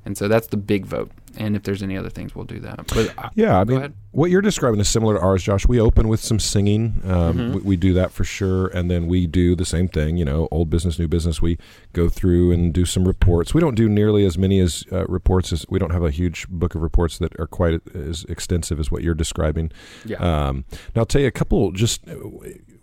and 0.04 0.16
so 0.16 0.28
that's 0.28 0.46
the 0.48 0.56
big 0.56 0.86
vote. 0.86 1.10
And 1.36 1.54
if 1.54 1.62
there's 1.62 1.80
any 1.82 1.96
other 1.96 2.10
things, 2.10 2.34
we'll 2.34 2.44
do 2.44 2.58
that. 2.60 2.76
But 2.88 3.14
I- 3.16 3.30
Yeah, 3.36 3.60
I 3.60 3.64
mean, 3.64 3.76
ahead. 3.78 3.92
what 4.10 4.30
you're 4.32 4.42
describing 4.42 4.80
is 4.80 4.88
similar 4.88 5.14
to 5.14 5.20
ours, 5.20 5.44
Josh. 5.44 5.68
We 5.68 5.78
open 5.80 6.08
with 6.08 6.18
some 6.20 6.40
singing. 6.40 7.00
Um, 7.04 7.10
Mm-hmm. 7.38 7.52
we, 7.54 7.60
we 7.60 7.76
do 7.76 7.92
that 7.94 8.10
for 8.10 8.24
sure, 8.24 8.66
and 8.68 8.90
then 8.90 9.06
we 9.06 9.28
do 9.28 9.54
the 9.54 9.64
same 9.64 9.86
thing. 9.86 10.16
You 10.16 10.24
know, 10.24 10.48
old 10.50 10.70
business, 10.70 10.98
new 10.98 11.06
business. 11.06 11.40
We 11.40 11.56
go 11.92 12.08
through 12.08 12.50
and 12.52 12.72
do 12.72 12.84
some 12.84 13.06
reports. 13.06 13.54
We 13.54 13.60
don't 13.60 13.76
do 13.76 13.88
nearly 13.88 14.24
as 14.26 14.36
many 14.36 14.58
as 14.58 14.84
uh, 14.90 15.04
reports 15.06 15.52
as 15.52 15.64
we 15.68 15.78
don't 15.78 15.92
have 15.92 16.02
a 16.02 16.10
huge 16.10 16.48
book 16.48 16.74
of 16.74 16.82
reports 16.82 17.18
that 17.18 17.38
are 17.38 17.46
quite 17.46 17.80
as 17.94 18.24
extensive 18.24 18.80
as 18.80 18.90
what 18.90 19.02
you're 19.04 19.14
describing. 19.14 19.70
Yeah. 20.04 20.16
Um, 20.18 20.64
now, 20.96 21.02
I'll 21.02 21.06
tell 21.06 21.20
you 21.22 21.28
a 21.28 21.32
couple. 21.32 21.70
Just 21.70 22.08
uh, 22.08 22.14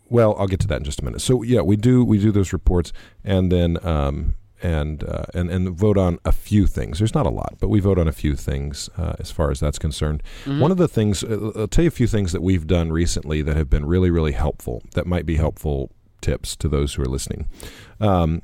well, 0.10 0.36
I'll 0.38 0.48
get 0.48 0.60
to 0.62 0.68
that 0.68 0.78
in 0.78 0.84
just 0.84 1.00
a 1.00 1.06
minute. 1.06 1.22
So 1.22 1.44
yeah, 1.44 1.62
we 1.62 1.76
do 1.76 2.04
we 2.04 2.20
do 2.20 2.32
those 2.32 2.54
reports, 2.54 2.94
and 3.24 3.52
then. 3.52 3.86
Um, 3.86 4.36
and 4.64 5.04
uh, 5.04 5.26
and 5.36 5.52
and 5.52 5.70
vote 5.70 6.00
on 6.00 6.18
a 6.26 6.32
few 6.32 6.66
things. 6.66 6.98
There's 6.98 7.14
not 7.14 7.28
a 7.28 7.30
lot, 7.30 7.58
but 7.60 7.68
we 7.68 7.80
vote 7.80 8.00
on 8.00 8.08
a 8.08 8.12
few 8.12 8.36
things 8.36 8.90
uh, 8.98 9.14
as 9.20 9.30
far 9.30 9.52
as 9.52 9.60
that's 9.60 9.78
concerned. 9.78 10.24
One 10.46 10.72
of 10.72 10.78
the 10.78 10.88
things 10.88 11.24
uh, 11.24 11.52
I'll 11.56 11.68
tell 11.68 11.84
you 11.84 11.90
a 11.90 11.92
few 11.92 12.08
things 12.08 12.32
that 12.32 12.42
we've 12.42 12.66
done 12.66 12.92
recently 12.92 13.44
that 13.44 13.56
have 13.56 13.70
been 13.70 13.86
really 13.86 14.10
really 14.10 14.32
helpful. 14.32 14.82
That 14.96 15.06
might 15.06 15.28
be 15.28 15.36
helpful 15.36 15.92
tips 16.22 16.56
to 16.56 16.68
those 16.68 16.96
who 16.96 17.04
are 17.04 17.08
listening. 17.08 17.48
Um, 18.00 18.42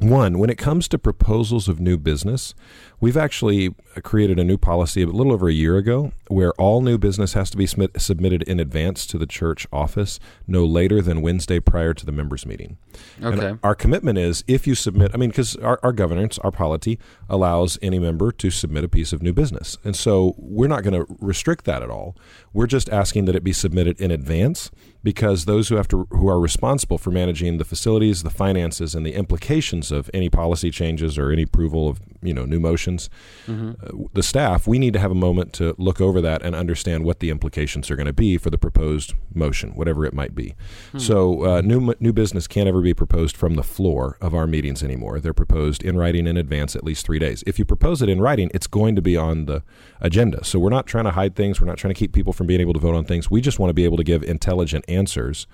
one, 0.00 0.38
when 0.38 0.50
it 0.50 0.58
comes 0.58 0.88
to 0.88 0.98
proposals 0.98 1.68
of 1.68 1.80
new 1.80 1.96
business, 1.96 2.54
we've 3.00 3.16
actually 3.16 3.74
uh, 3.96 4.00
created 4.00 4.38
a 4.38 4.44
new 4.44 4.56
policy 4.56 5.02
a 5.02 5.06
little 5.06 5.32
over 5.32 5.48
a 5.48 5.52
year 5.52 5.76
ago 5.76 6.12
where 6.28 6.52
all 6.54 6.80
new 6.80 6.98
business 6.98 7.34
has 7.34 7.50
to 7.50 7.56
be 7.56 7.66
submit, 7.66 8.00
submitted 8.00 8.42
in 8.44 8.58
advance 8.58 9.06
to 9.06 9.18
the 9.18 9.26
church 9.26 9.66
office 9.72 10.18
no 10.46 10.64
later 10.64 11.00
than 11.00 11.22
Wednesday 11.22 11.60
prior 11.60 11.94
to 11.94 12.04
the 12.06 12.12
members' 12.12 12.44
meeting. 12.46 12.78
And 13.20 13.38
Okay. 13.38 13.58
our 13.62 13.74
commitment 13.74 14.18
is 14.18 14.42
if 14.48 14.66
you 14.66 14.74
submit, 14.74 15.10
I 15.14 15.18
mean, 15.18 15.30
because 15.30 15.56
our, 15.56 15.78
our 15.82 15.92
governance, 15.92 16.38
our 16.38 16.50
polity 16.50 16.98
allows 17.28 17.78
any 17.82 17.98
member 17.98 18.32
to 18.32 18.50
submit 18.50 18.84
a 18.84 18.88
piece 18.88 19.12
of 19.12 19.22
new 19.22 19.32
business. 19.32 19.76
And 19.84 19.94
so 19.94 20.34
we're 20.38 20.68
not 20.68 20.82
going 20.82 20.94
to 20.94 21.16
restrict 21.20 21.64
that 21.66 21.82
at 21.82 21.90
all. 21.90 22.16
We're 22.52 22.66
just 22.66 22.88
asking 22.88 23.26
that 23.26 23.36
it 23.36 23.44
be 23.44 23.52
submitted 23.52 24.00
in 24.00 24.10
advance 24.10 24.70
because 25.02 25.44
those 25.44 25.68
who 25.68 25.76
have 25.76 25.86
to 25.88 26.08
who 26.10 26.28
are 26.28 26.40
responsible 26.40 26.98
for 26.98 27.12
managing 27.12 27.58
the 27.58 27.64
facilities, 27.64 28.24
the 28.24 28.30
finances, 28.30 28.94
and 28.94 29.06
the 29.06 29.14
implications 29.14 29.92
of 29.92 30.10
any 30.12 30.28
policy 30.28 30.70
changes 30.70 31.16
or 31.16 31.30
any 31.30 31.42
approval 31.42 31.88
of 31.88 32.00
you 32.26 32.34
know 32.34 32.44
new 32.44 32.60
motions. 32.60 33.08
Uh, 33.48 33.72
the 34.12 34.22
staff 34.22 34.66
we 34.66 34.78
need 34.78 34.92
to 34.92 34.98
have 34.98 35.10
a 35.10 35.14
moment 35.14 35.52
to 35.54 35.74
look 35.78 36.00
over 36.00 36.20
that 36.20 36.42
and 36.42 36.54
understand 36.54 37.04
what 37.04 37.20
the 37.20 37.30
implications 37.30 37.90
are 37.90 37.96
going 37.96 38.06
to 38.06 38.12
be 38.12 38.36
for 38.38 38.50
the 38.50 38.58
proposed 38.58 39.14
motion, 39.34 39.70
whatever 39.74 40.04
it 40.04 40.12
might 40.12 40.34
be. 40.34 40.54
So 40.98 41.44
uh, 41.44 41.60
new 41.60 41.94
new 42.00 42.12
business 42.12 42.46
can't 42.46 42.68
ever 42.68 42.80
be 42.80 42.94
proposed 42.94 43.36
from 43.36 43.54
the 43.54 43.62
floor 43.62 44.16
of 44.20 44.34
our 44.34 44.46
meetings 44.46 44.82
anymore. 44.82 45.20
They're 45.20 45.32
proposed 45.34 45.82
in 45.82 45.96
writing 45.96 46.26
in 46.26 46.36
advance 46.36 46.74
at 46.74 46.84
least 46.84 47.06
three 47.06 47.18
days. 47.18 47.42
If 47.46 47.58
you 47.58 47.64
propose 47.64 48.02
it 48.02 48.08
in 48.08 48.20
writing, 48.20 48.50
it's 48.54 48.66
going 48.66 48.96
to 48.96 49.02
be 49.02 49.16
on 49.16 49.46
the 49.46 49.62
agenda. 50.00 50.44
So 50.44 50.58
we're 50.58 50.70
not 50.70 50.86
trying 50.86 51.04
to 51.04 51.12
hide 51.12 51.34
things. 51.36 51.60
We're 51.60 51.66
not 51.66 51.78
trying 51.78 51.94
to 51.94 51.98
keep 51.98 52.12
people 52.12 52.32
from 52.32 52.46
being 52.46 52.60
able 52.60 52.72
to 52.72 52.80
vote 52.80 52.94
on 52.94 53.04
things. 53.04 53.30
We 53.30 53.40
just 53.40 53.58
want 53.58 53.70
to 53.70 53.74
be 53.74 53.84
able 53.84 53.96
to 53.98 54.04
give 54.04 54.22
intelligent 54.22 54.84
answers 54.88 55.46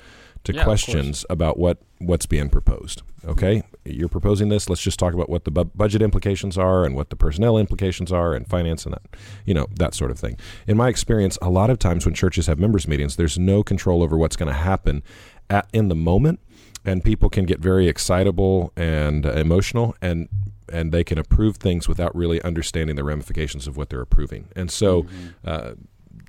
to 0.45 0.53
Yeah, 0.55 0.65
questions 0.65 1.25
about 1.31 1.59
what 1.59 1.79
what's 1.99 2.27
being 2.27 2.49
proposed. 2.49 3.03
Okay, 3.25 3.63
you're 3.85 4.09
proposing 4.09 4.49
this. 4.49 4.69
Let's 4.69 4.83
just 4.83 4.99
talk 4.99 5.15
about 5.15 5.29
what 5.29 5.45
the 5.45 5.51
bu- 5.51 5.65
budget 5.75 6.03
implications 6.03 6.57
are 6.57 6.85
and 6.85 6.95
what 6.95 7.11
the 7.11 7.17
personnel 7.17 7.59
implications 7.59 8.13
are 8.13 8.35
and 8.35 8.47
finance 8.47 8.85
and 8.87 8.95
that, 8.95 9.03
you 9.45 9.55
know, 9.55 9.67
that 9.77 9.95
sort 9.95 10.11
of 10.11 10.19
thing. 10.19 10.39
In 10.67 10.77
my 10.77 10.89
experience, 10.89 11.39
a 11.43 11.51
lot 11.51 11.71
of 11.71 11.79
times 11.79 12.05
when 12.05 12.15
churches 12.15 12.47
have 12.47 12.59
members 12.59 12.87
meetings, 12.87 13.17
there's 13.17 13.39
no 13.39 13.63
control 13.63 14.03
over 14.03 14.17
what's 14.17 14.37
going 14.37 14.49
to 14.49 14.59
happen 14.59 15.03
at 15.51 15.69
in 15.73 15.89
the 15.89 15.95
moment, 15.95 16.41
and 16.85 17.03
people 17.05 17.29
can 17.29 17.45
get 17.45 17.61
very 17.61 17.89
excitable 17.89 18.73
and 18.77 19.27
uh, 19.27 19.33
emotional 19.33 19.95
and. 20.01 20.29
And 20.69 20.91
they 20.91 21.05
can 21.05 21.19
approve 21.19 21.57
things 21.57 21.87
without 21.87 22.17
really 22.17 22.41
understanding 22.41 22.97
the 22.97 23.05
ramifications 23.05 23.67
of 23.67 23.77
what 23.77 23.91
they're 23.91 24.01
approving. 24.01 24.49
And 24.57 24.71
so, 24.71 25.05
uh, 25.45 25.73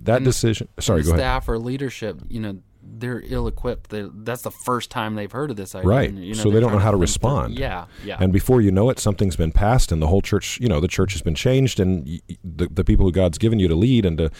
that 0.01 0.17
And 0.17 0.25
decision. 0.25 0.67
Sorry, 0.81 1.01
go 1.01 1.11
ahead. 1.11 1.19
staff 1.19 1.47
or 1.47 1.57
leadership, 1.57 2.19
you 2.27 2.41
know, 2.41 2.57
they're 2.85 3.21
ill-equipped. 3.25 3.89
They, 3.89 4.07
that's 4.13 4.41
the 4.41 4.51
first 4.51 4.89
time 4.89 5.15
they've 5.15 5.31
heard 5.31 5.49
of 5.49 5.55
this 5.55 5.75
idea. 5.75 5.89
Right. 5.89 6.09
and, 6.09 6.23
you 6.23 6.33
So 6.33 6.49
they 6.49 6.59
don't 6.59 6.71
know 6.71 6.79
how 6.79 6.91
to 6.91 6.97
respond. 6.97 7.57
Yeah, 7.57 7.85
yeah. 8.03 8.17
And 8.19 8.31
before 8.31 8.61
you 8.61 8.71
know 8.71 8.89
it, 8.89 8.99
something's 8.99 9.35
been 9.35 9.51
passed, 9.51 9.91
and 9.91 10.01
the 10.01 10.07
whole 10.07 10.21
church, 10.21 10.59
you 10.59 10.67
know, 10.67 10.79
the 10.79 10.87
church 10.87 11.13
has 11.13 11.21
been 11.21 11.35
changed, 11.35 11.79
and 11.79 12.21
the, 12.43 12.67
the 12.67 12.83
people 12.83 13.05
who 13.05 13.11
God's 13.11 13.37
given 13.37 13.59
you 13.59 13.67
to 13.67 13.75
lead 13.75 14.05
and 14.05 14.17
to 14.17 14.31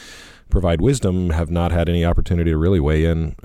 provide 0.54 0.80
wisdom 0.80 1.32
have 1.32 1.50
not 1.52 1.72
had 1.72 1.90
any 1.90 2.06
opportunity 2.06 2.52
to 2.52 2.58
really 2.58 2.80
weigh 2.80 3.04
in 3.06 3.36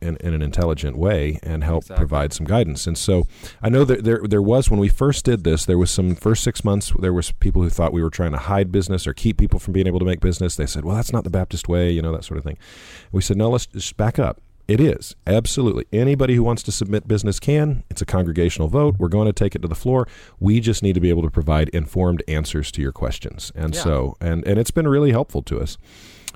in, 0.00 0.16
in 0.20 0.34
an 0.34 0.42
intelligent 0.42 0.96
way 0.96 1.38
and 1.42 1.64
help 1.64 1.82
Exactly. 1.84 1.96
provide 2.02 2.32
some 2.32 2.46
guidance. 2.46 2.86
And 2.86 2.96
so 2.96 3.26
I 3.62 3.68
know 3.68 3.84
that 3.84 4.04
there 4.04 4.20
there 4.22 4.42
was 4.42 4.70
when 4.70 4.78
we 4.78 4.88
first 4.88 5.24
did 5.24 5.42
this, 5.42 5.64
there 5.64 5.78
was 5.78 5.90
some 5.90 6.14
first 6.14 6.42
six 6.44 6.62
months 6.64 6.92
there 7.00 7.12
was 7.12 7.32
people 7.32 7.62
who 7.62 7.70
thought 7.70 7.92
we 7.92 8.02
were 8.02 8.10
trying 8.10 8.32
to 8.32 8.38
hide 8.52 8.70
business 8.70 9.06
or 9.06 9.12
keep 9.14 9.38
people 9.38 9.58
from 9.58 9.72
being 9.72 9.86
able 9.88 9.98
to 9.98 10.04
make 10.04 10.20
business. 10.20 10.54
They 10.56 10.66
said, 10.66 10.84
"Well, 10.84 10.94
that's 10.96 11.12
not 11.12 11.24
the 11.24 11.30
Baptist 11.30 11.68
way," 11.68 11.90
you 11.90 12.02
know, 12.02 12.12
that 12.12 12.24
sort 12.24 12.38
of 12.38 12.44
thing. 12.44 12.58
We 13.10 13.22
said, 13.22 13.36
"No, 13.36 13.50
let's 13.50 13.66
just 13.66 13.96
back 13.96 14.18
up." 14.18 14.40
It 14.68 14.80
is 14.80 15.16
absolutely 15.26 15.86
anybody 15.92 16.36
who 16.36 16.44
wants 16.44 16.62
to 16.62 16.70
submit 16.70 17.08
business 17.08 17.40
can. 17.40 17.82
It's 17.90 18.02
a 18.02 18.06
congregational 18.06 18.68
vote. 18.68 18.94
We're 19.00 19.08
going 19.08 19.26
to 19.26 19.32
take 19.32 19.56
it 19.56 19.62
to 19.62 19.68
the 19.68 19.74
floor. 19.74 20.06
We 20.38 20.60
just 20.60 20.80
need 20.84 20.92
to 20.94 21.00
be 21.00 21.08
able 21.10 21.22
to 21.22 21.30
provide 21.30 21.70
informed 21.70 22.22
answers 22.28 22.70
to 22.72 22.80
your 22.82 22.92
questions, 22.92 23.50
and 23.56 23.74
Yeah. 23.74 23.80
so 23.82 24.16
and 24.20 24.46
and 24.46 24.58
it's 24.60 24.70
been 24.70 24.86
really 24.86 25.10
helpful 25.10 25.42
to 25.42 25.58
us. 25.58 25.76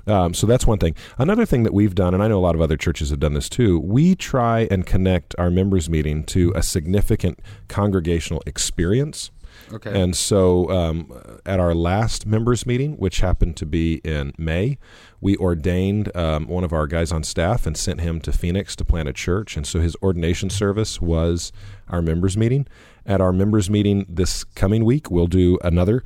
Um, 0.07 0.33
so 0.33 0.45
that's 0.45 0.67
one 0.67 0.77
thing. 0.77 0.95
Another 1.17 1.45
thing 1.45 1.63
that 1.63 1.73
we've 1.73 1.95
done, 1.95 2.13
and 2.13 2.21
I 2.21 2.27
know 2.27 2.37
a 2.37 2.41
lot 2.41 2.55
of 2.55 2.61
other 2.61 2.77
churches 2.77 3.09
have 3.09 3.19
done 3.19 3.33
this 3.33 3.49
too, 3.49 3.79
we 3.79 4.15
try 4.15 4.67
and 4.69 4.85
connect 4.85 5.35
our 5.37 5.49
members' 5.49 5.89
meeting 5.89 6.23
to 6.25 6.51
a 6.55 6.61
significant 6.61 7.39
congregational 7.67 8.43
experience. 8.45 9.31
okay. 9.71 9.99
And 9.99 10.15
so 10.15 10.69
um, 10.69 11.39
at 11.45 11.59
our 11.59 11.73
last 11.73 12.27
members' 12.27 12.65
meeting, 12.65 12.93
which 12.97 13.21
happened 13.21 13.57
to 13.57 13.65
be 13.65 13.95
in 14.03 14.33
May, 14.37 14.77
we 15.21 15.37
ordained 15.37 16.15
um, 16.15 16.47
one 16.47 16.63
of 16.63 16.71
our 16.71 16.85
guys 16.85 17.11
on 17.11 17.23
staff 17.23 17.65
and 17.65 17.75
sent 17.75 18.01
him 18.01 18.19
to 18.21 18.31
Phoenix 18.31 18.75
to 18.75 18.85
plant 18.85 19.09
a 19.09 19.13
church. 19.13 19.57
And 19.57 19.65
so 19.65 19.79
his 19.79 19.95
ordination 20.03 20.49
service 20.49 21.01
was 21.01 21.51
our 21.87 22.01
members' 22.01 22.37
meeting. 22.37 22.67
At 23.07 23.21
our 23.21 23.31
members' 23.31 23.69
meeting 23.69 24.05
this 24.09 24.43
coming 24.43 24.83
week, 24.83 25.09
we'll 25.09 25.27
do 25.27 25.57
another 25.63 26.03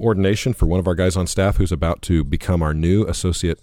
ordination 0.00 0.52
for 0.52 0.66
one 0.66 0.80
of 0.80 0.86
our 0.86 0.94
guys 0.94 1.16
on 1.16 1.26
staff 1.26 1.56
who's 1.56 1.72
about 1.72 2.02
to 2.02 2.24
become 2.24 2.62
our 2.62 2.74
new 2.74 3.04
associate 3.06 3.60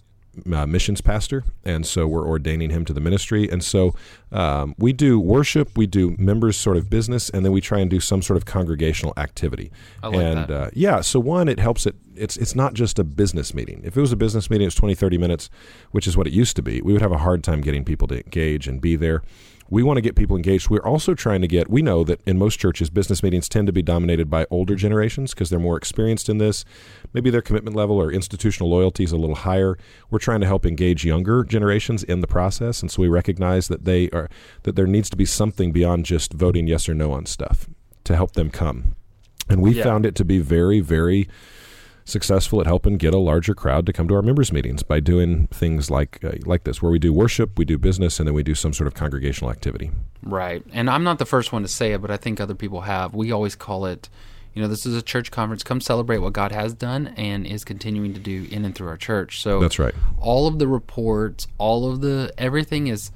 uh, 0.52 0.66
missions 0.66 1.02
pastor, 1.02 1.44
and 1.64 1.86
so 1.86 2.08
we're 2.08 2.28
ordaining 2.28 2.70
him 2.70 2.86
to 2.86 2.94
the 2.94 3.00
ministry. 3.00 3.50
And 3.50 3.64
so 3.64 3.94
um, 4.32 4.76
we 4.78 4.94
do 4.94 5.20
worship, 5.20 5.78
we 5.78 5.88
do 5.88 6.16
members 6.18 6.58
sort 6.58 6.78
of 6.78 6.90
business, 6.90 7.30
and 7.30 7.46
then 7.46 7.52
we 7.52 7.62
try 7.62 7.80
and 7.80 7.90
do 7.90 8.00
some 8.00 8.22
sort 8.22 8.38
of 8.38 8.46
congregational 8.46 9.14
activity. 9.18 9.72
I 10.04 10.08
like 10.08 10.20
and 10.20 10.38
that. 10.38 10.52
Uh, 10.52 10.70
yeah, 10.74 11.02
so 11.02 11.20
one, 11.20 11.48
it 11.48 11.60
helps 11.60 11.86
it. 11.86 11.96
It's 12.16 12.38
it's 12.38 12.56
not 12.56 12.74
just 12.74 13.00
a 13.00 13.04
business 13.04 13.54
meeting. 13.54 13.82
If 13.84 13.98
it 13.98 14.02
was 14.02 14.12
a 14.12 14.18
business 14.18 14.50
meeting, 14.50 14.68
it's 14.68 14.76
20, 14.76 14.96
30 14.96 15.18
minutes, 15.18 15.50
which 15.92 16.08
is 16.08 16.18
what 16.18 16.28
it 16.28 16.34
used 16.34 16.56
to 16.58 16.62
be. 16.62 16.82
We 16.82 16.94
would 16.94 17.02
have 17.02 17.12
a 17.12 17.20
hard 17.20 17.44
time 17.44 17.62
getting 17.62 17.84
people 17.84 18.08
to 18.10 18.16
engage 18.16 18.68
and 18.68 18.82
be 18.82 18.96
there. 18.96 19.22
We 19.70 19.82
want 19.82 19.98
to 19.98 20.02
get 20.02 20.16
people 20.16 20.36
engaged. 20.36 20.70
We're 20.70 20.80
also 20.86 21.16
trying 21.16 21.42
to 21.42 21.48
get, 21.48 21.70
we 21.70 21.82
know 21.82 22.04
that 22.04 22.22
in 22.28 22.38
most 22.38 22.60
churches, 22.60 22.92
business 22.92 23.24
meetings 23.24 23.50
tend 23.50 23.66
to 23.66 23.74
be 23.74 23.82
dominated 23.82 24.30
by 24.30 24.46
older 24.52 24.76
generations 24.76 25.34
because 25.34 25.50
they're 25.50 25.58
more 25.60 25.76
experienced 25.76 26.30
in 26.30 26.38
this. 26.38 26.66
Maybe 27.14 27.32
their 27.32 27.42
commitment 27.42 27.76
level 27.76 27.98
or 28.00 28.12
institutional 28.12 28.70
loyalty 28.70 29.04
is 29.04 29.12
a 29.12 29.18
little 29.18 29.36
higher. 29.36 29.78
We're 30.12 30.20
trying 30.20 30.42
to 30.42 30.48
help 30.48 30.66
engage 30.68 31.04
younger 31.04 31.44
generations 31.44 32.04
in 32.04 32.22
the 32.22 32.28
process. 32.28 32.82
And 32.82 32.92
so 32.92 33.02
we 33.02 33.08
recognize 33.08 33.68
that 33.70 33.86
they 33.86 34.10
are, 34.12 34.30
that 34.64 34.76
there 34.76 34.86
needs 34.88 35.10
to 35.10 35.18
be 35.18 35.26
something 35.26 35.72
beyond 35.72 36.06
just 36.06 36.34
voting 36.34 36.68
yes 36.68 36.88
or 36.88 36.94
no 36.94 37.12
on 37.12 37.26
stuff 37.26 37.68
to 38.04 38.16
help 38.16 38.34
them 38.34 38.52
come. 38.52 38.96
And 39.50 39.62
we 39.62 39.72
Yeah. 39.74 39.84
found 39.84 40.06
it 40.06 40.14
to 40.16 40.26
be 40.26 40.40
very, 40.40 40.80
very 40.80 41.28
successful 42.06 42.62
at 42.62 42.68
helping 42.68 42.98
get 42.98 43.14
a 43.14 43.18
larger 43.18 43.56
crowd 43.56 43.86
to 43.88 43.92
come 43.92 44.08
to 44.08 44.14
our 44.14 44.22
members 44.22 44.54
meetings 44.54 44.84
by 44.84 45.00
doing 45.00 45.48
things 45.48 45.90
like 45.90 46.24
uh, 46.24 46.34
like 46.46 46.64
this 46.64 46.82
where 46.82 46.92
we 46.92 47.00
do 47.00 47.12
worship, 47.12 47.58
we 47.58 47.66
do 47.66 47.78
business 47.78 48.20
and 48.20 48.28
then 48.28 48.36
we 48.36 48.44
do 48.44 48.56
some 48.56 48.72
sort 48.72 48.88
of 48.88 48.94
congregational 48.94 49.52
activity. 49.52 49.92
Right. 50.24 50.64
And 50.72 50.90
I'm 50.90 51.04
not 51.04 51.20
the 51.20 51.26
first 51.26 51.52
one 51.52 51.64
to 51.64 51.68
say 51.68 51.94
it, 51.94 52.02
but 52.02 52.12
I 52.12 52.18
think 52.18 52.40
other 52.40 52.56
people 52.56 52.82
have. 52.82 53.14
We 53.14 53.32
always 53.32 53.56
call 53.56 53.86
it, 53.86 54.08
you 54.54 54.62
know, 54.62 54.68
this 54.68 54.86
is 54.86 54.96
a 54.96 55.02
church 55.02 55.32
conference. 55.32 55.64
Come 55.64 55.82
celebrate 55.82 56.20
what 56.20 56.34
God 56.34 56.52
has 56.52 56.74
done 56.74 57.08
and 57.18 57.46
is 57.46 57.66
continuing 57.66 58.14
to 58.14 58.20
do 58.20 58.48
in 58.52 58.64
and 58.66 58.76
through 58.76 58.88
our 58.88 58.98
church. 58.98 59.42
So 59.42 59.60
That's 59.60 59.80
right. 59.80 59.94
all 60.20 60.48
of 60.48 60.60
the 60.60 60.68
reports, 60.68 61.48
all 61.58 61.92
of 61.92 62.02
the 62.02 62.32
everything 62.38 62.88
is 62.88 63.12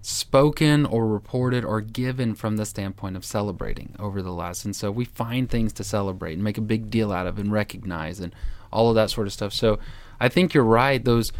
spoken 0.00 0.86
or 0.86 1.06
reported 1.06 1.64
or 1.64 1.80
given 1.80 2.34
from 2.34 2.56
the 2.56 2.64
standpoint 2.64 3.16
of 3.16 3.24
celebrating 3.24 3.94
over 3.98 4.22
the 4.22 4.32
last. 4.32 4.64
And 4.64 4.74
so 4.74 4.90
we 4.90 5.04
find 5.04 5.50
things 5.50 5.72
to 5.74 5.84
celebrate 5.84 6.34
and 6.34 6.44
make 6.44 6.58
a 6.58 6.62
big 6.62 6.90
deal 6.90 7.12
out 7.12 7.26
of 7.26 7.38
and 7.38 7.52
recognize 7.52 8.20
and 8.20 8.34
all 8.72 8.88
of 8.88 8.94
that 8.94 9.10
sort 9.10 9.26
of 9.26 9.32
stuff. 9.32 9.52
So 9.52 9.78
I 10.20 10.28
think 10.28 10.54
you're 10.54 10.64
right. 10.64 11.04
Those 11.04 11.32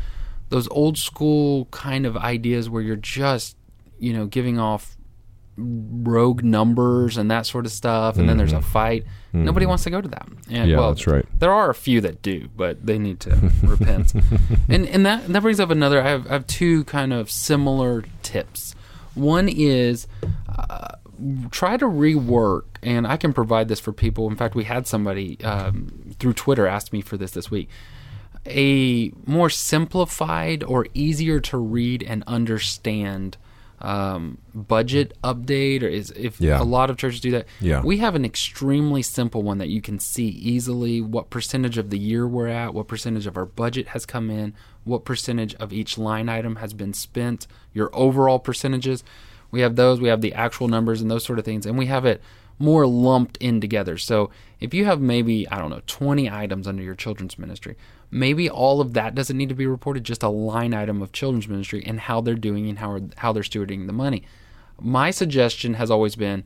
those 0.51 0.69
old 0.69 0.99
school 0.99 1.67
kind 1.71 2.07
of 2.07 2.17
ideas 2.17 2.71
where 2.71 2.83
you're 2.83 2.97
just, 2.97 3.57
you 3.99 4.13
know, 4.13 4.27
giving 4.27 4.59
off 4.59 4.98
rogue 5.61 6.43
numbers 6.45 7.17
and 7.17 7.31
that 7.31 7.45
sort 7.47 7.67
of 7.67 7.73
stuff 7.73 8.17
and 8.17 8.29
then 8.29 8.39
there's 8.39 8.53
a 8.53 8.63
fight. 8.63 9.05
Nobody 9.33 9.67
wants 9.67 9.85
to 9.85 9.91
go 9.91 10.01
to 10.01 10.09
that. 10.09 10.27
And 10.27 10.39
Mm-hmm. 10.49 10.69
Yeah, 10.71 10.77
well, 10.79 10.89
that's 10.95 11.07
right. 11.07 11.27
there 11.39 11.53
are 11.53 11.69
a 11.69 11.75
few 11.75 12.01
that 12.03 12.23
do, 12.23 12.49
but 12.57 12.85
they 12.87 12.99
need 12.99 13.21
to 13.21 13.31
repent. 13.63 14.13
And 14.69 14.87
and 14.87 15.05
that 15.07 15.27
that 15.29 15.43
brings 15.43 15.61
up 15.61 15.71
another. 15.71 16.01
I 16.03 16.09
have, 16.09 16.27
I 16.27 16.33
have 16.35 16.47
two 16.47 16.85
kind 16.85 17.13
of 17.13 17.31
similar 17.31 18.05
tips. 18.23 18.75
One 19.15 19.49
is 19.49 20.07
uh, 20.49 20.95
try 21.51 21.77
to 21.77 21.87
rework, 21.87 22.65
and 22.83 23.07
I 23.07 23.17
can 23.17 23.33
provide 23.33 23.69
this 23.69 23.81
for 23.81 23.93
people. 23.93 24.29
In 24.29 24.37
fact, 24.37 24.55
we 24.55 24.65
had 24.65 24.87
somebody 24.87 25.43
um, 25.43 26.15
through 26.19 26.35
Twitter 26.35 26.67
asked 26.67 26.93
me 26.93 27.01
for 27.01 27.17
this 27.17 27.33
this 27.33 27.51
week. 27.51 27.69
A 28.47 29.13
more 29.27 29.51
simplified 29.51 30.63
or 30.63 30.87
easier 30.95 31.41
to 31.41 31.59
read 31.59 32.03
and 32.03 32.23
understand 32.27 33.37
um, 33.81 34.39
budget 34.55 35.17
update, 35.23 35.83
or 35.83 35.87
is 35.89 36.11
if 36.17 36.41
Yeah. 36.41 36.61
a 36.61 36.65
lot 36.65 36.91
of 36.91 36.97
churches 36.97 37.21
do 37.21 37.31
that. 37.33 37.47
Yeah. 37.61 37.83
We 37.83 37.99
have 37.99 38.15
an 38.15 38.25
extremely 38.25 39.03
simple 39.03 39.43
one 39.43 39.59
that 39.59 39.69
you 39.69 39.81
can 39.81 39.99
see 40.01 40.27
easily 40.29 41.01
what 41.01 41.31
percentage 41.31 41.79
of 41.79 41.91
the 41.91 41.99
year 41.99 42.27
we're 42.27 42.49
at, 42.49 42.75
what 42.75 42.89
percentage 42.89 43.27
of 43.27 43.37
our 43.37 43.47
budget 43.47 43.89
has 43.89 44.05
come 44.05 44.31
in, 44.31 44.55
what 44.85 45.05
percentage 45.05 45.55
of 45.57 45.73
each 45.73 45.97
line 45.99 46.29
item 46.29 46.57
has 46.57 46.73
been 46.73 46.93
spent, 46.93 47.47
your 47.73 47.91
overall 47.93 48.39
percentages. 48.39 49.05
We 49.51 49.61
have 49.61 49.77
those, 49.77 50.01
we 50.01 50.09
have 50.09 50.21
the 50.21 50.35
actual 50.35 50.69
numbers 50.69 51.01
and 51.01 51.11
those 51.11 51.25
sort 51.25 51.39
of 51.39 51.45
things, 51.45 51.65
and 51.65 51.79
we 51.79 51.87
have 51.87 52.05
it 52.05 52.21
more 52.59 52.87
lumped 52.87 53.37
in 53.39 53.61
together. 53.61 53.97
So 53.97 54.31
if 54.61 54.75
you 54.75 54.85
have 54.85 55.01
maybe, 55.01 55.49
I 55.49 55.59
don't 55.59 55.71
know, 55.71 55.83
20 55.87 56.31
items 56.31 56.67
under 56.67 56.83
your 56.83 56.95
children's 56.95 57.39
ministry, 57.39 57.77
maybe 58.11 58.51
all 58.51 58.81
of 58.81 58.95
that 58.95 59.15
doesn't 59.15 59.37
need 59.37 59.49
to 59.51 59.55
be 59.55 59.67
reported, 59.67 60.05
just 60.05 60.23
a 60.23 60.29
line 60.29 60.75
item 60.75 61.01
of 61.03 61.13
children's 61.13 61.49
ministry 61.49 61.83
and 61.87 62.01
how 62.01 62.21
they're 62.21 62.35
doing 62.35 62.69
and 62.69 62.79
how, 62.79 63.01
how 63.19 63.33
they're 63.33 63.43
stewarding 63.43 63.87
the 63.87 63.93
money. 63.93 64.25
My 64.81 65.11
suggestion 65.11 65.75
has 65.75 65.91
always 65.91 66.17
been 66.17 66.45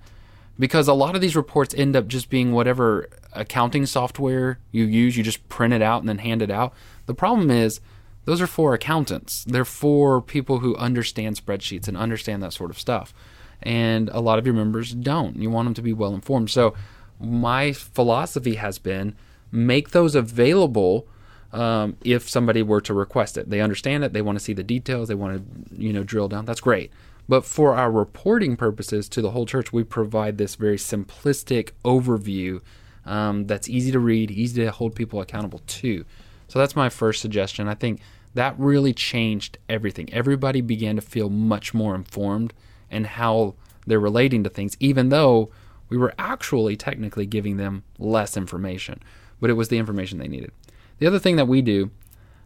because 0.58 0.88
a 0.88 0.94
lot 0.94 1.14
of 1.14 1.20
these 1.20 1.36
reports 1.36 1.74
end 1.74 1.96
up 1.96 2.06
just 2.06 2.28
being 2.28 2.52
whatever 2.52 3.08
accounting 3.32 3.86
software 3.86 4.58
you 4.70 4.84
use, 4.84 5.16
you 5.16 5.22
just 5.22 5.48
print 5.48 5.72
it 5.72 5.82
out 5.82 6.00
and 6.00 6.08
then 6.08 6.18
hand 6.18 6.42
it 6.42 6.50
out. 6.50 6.74
The 7.06 7.14
problem 7.14 7.50
is 7.50 7.80
those 8.24 8.40
are 8.40 8.46
for 8.46 8.74
accountants. 8.74 9.44
They're 9.44 9.64
for 9.64 10.20
people 10.20 10.58
who 10.58 10.76
understand 10.76 11.36
spreadsheets 11.36 11.88
and 11.88 11.96
understand 11.96 12.42
that 12.42 12.52
sort 12.52 12.70
of 12.70 12.78
stuff. 12.78 13.14
And 13.62 14.08
a 14.10 14.20
lot 14.20 14.38
of 14.38 14.46
your 14.46 14.54
members 14.54 14.92
don't. 14.92 15.36
You 15.36 15.50
want 15.50 15.66
them 15.66 15.74
to 15.74 15.82
be 15.82 15.92
well 15.92 16.14
informed. 16.14 16.50
So 16.50 16.74
my 17.22 17.72
philosophy 17.72 18.56
has 18.56 18.78
been 18.78 19.14
make 19.50 19.90
those 19.90 20.14
available 20.14 21.06
um, 21.52 21.96
if 22.02 22.28
somebody 22.28 22.62
were 22.62 22.80
to 22.80 22.94
request 22.94 23.36
it. 23.36 23.50
They 23.50 23.60
understand 23.60 24.04
it. 24.04 24.12
They 24.12 24.22
want 24.22 24.38
to 24.38 24.44
see 24.44 24.54
the 24.54 24.62
details. 24.62 25.08
They 25.08 25.14
want 25.14 25.36
to, 25.36 25.82
you 25.82 25.92
know, 25.92 26.02
drill 26.02 26.28
down. 26.28 26.46
That's 26.46 26.60
great. 26.60 26.90
But 27.28 27.44
for 27.44 27.74
our 27.74 27.90
reporting 27.90 28.56
purposes 28.56 29.08
to 29.10 29.22
the 29.22 29.30
whole 29.30 29.46
church, 29.46 29.72
we 29.72 29.84
provide 29.84 30.38
this 30.38 30.54
very 30.54 30.76
simplistic 30.76 31.70
overview 31.84 32.60
um, 33.04 33.46
that's 33.46 33.68
easy 33.68 33.92
to 33.92 33.98
read, 33.98 34.30
easy 34.30 34.64
to 34.64 34.70
hold 34.70 34.94
people 34.94 35.20
accountable 35.20 35.60
to. 35.66 36.04
So 36.48 36.58
that's 36.58 36.76
my 36.76 36.88
first 36.88 37.20
suggestion. 37.20 37.68
I 37.68 37.74
think 37.74 38.00
that 38.34 38.54
really 38.58 38.92
changed 38.92 39.58
everything. 39.68 40.12
Everybody 40.12 40.60
began 40.60 40.96
to 40.96 41.02
feel 41.02 41.28
much 41.28 41.74
more 41.74 41.94
informed 41.94 42.54
in 42.90 43.04
how 43.04 43.54
they're 43.86 44.00
relating 44.00 44.44
to 44.44 44.50
things, 44.50 44.76
even 44.80 45.08
though 45.08 45.50
we 45.92 45.98
were 45.98 46.14
actually 46.18 46.74
technically 46.74 47.26
giving 47.26 47.58
them 47.58 47.84
less 47.98 48.34
information, 48.34 48.98
but 49.42 49.50
it 49.50 49.52
was 49.52 49.68
the 49.68 49.76
information 49.76 50.18
they 50.18 50.26
needed. 50.26 50.50
The 50.98 51.06
other 51.06 51.18
thing 51.18 51.36
that 51.36 51.46
we 51.46 51.60
do, 51.60 51.90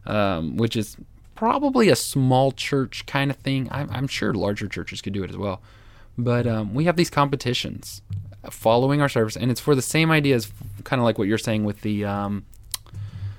um, 0.05 0.57
which 0.57 0.75
is 0.75 0.97
probably 1.37 1.89
a 1.89 1.95
small 1.95 2.51
church 2.51 3.07
kind 3.07 3.31
of 3.31 3.37
thing, 3.37 3.69
I'm, 3.71 3.89
I'm 3.93 4.09
sure 4.09 4.35
larger 4.35 4.67
churches 4.67 5.01
could 5.01 5.13
do 5.13 5.23
it 5.23 5.31
as 5.31 5.37
well, 5.37 5.63
but 6.19 6.45
um, 6.45 6.75
we 6.75 6.87
have 6.87 6.97
these 6.97 7.09
competitions 7.09 8.03
following 8.51 9.01
our 9.01 9.09
service, 9.09 9.37
and 9.37 9.49
it's 9.49 9.61
for 9.61 9.77
the 9.77 9.83
same 9.83 10.11
idea 10.11 10.35
as 10.35 10.53
kind 10.83 10.99
of 10.99 11.05
like 11.05 11.17
what 11.17 11.29
you're 11.29 11.39
saying 11.39 11.65
with 11.65 11.83
the. 11.83 12.05
Um, 12.05 12.45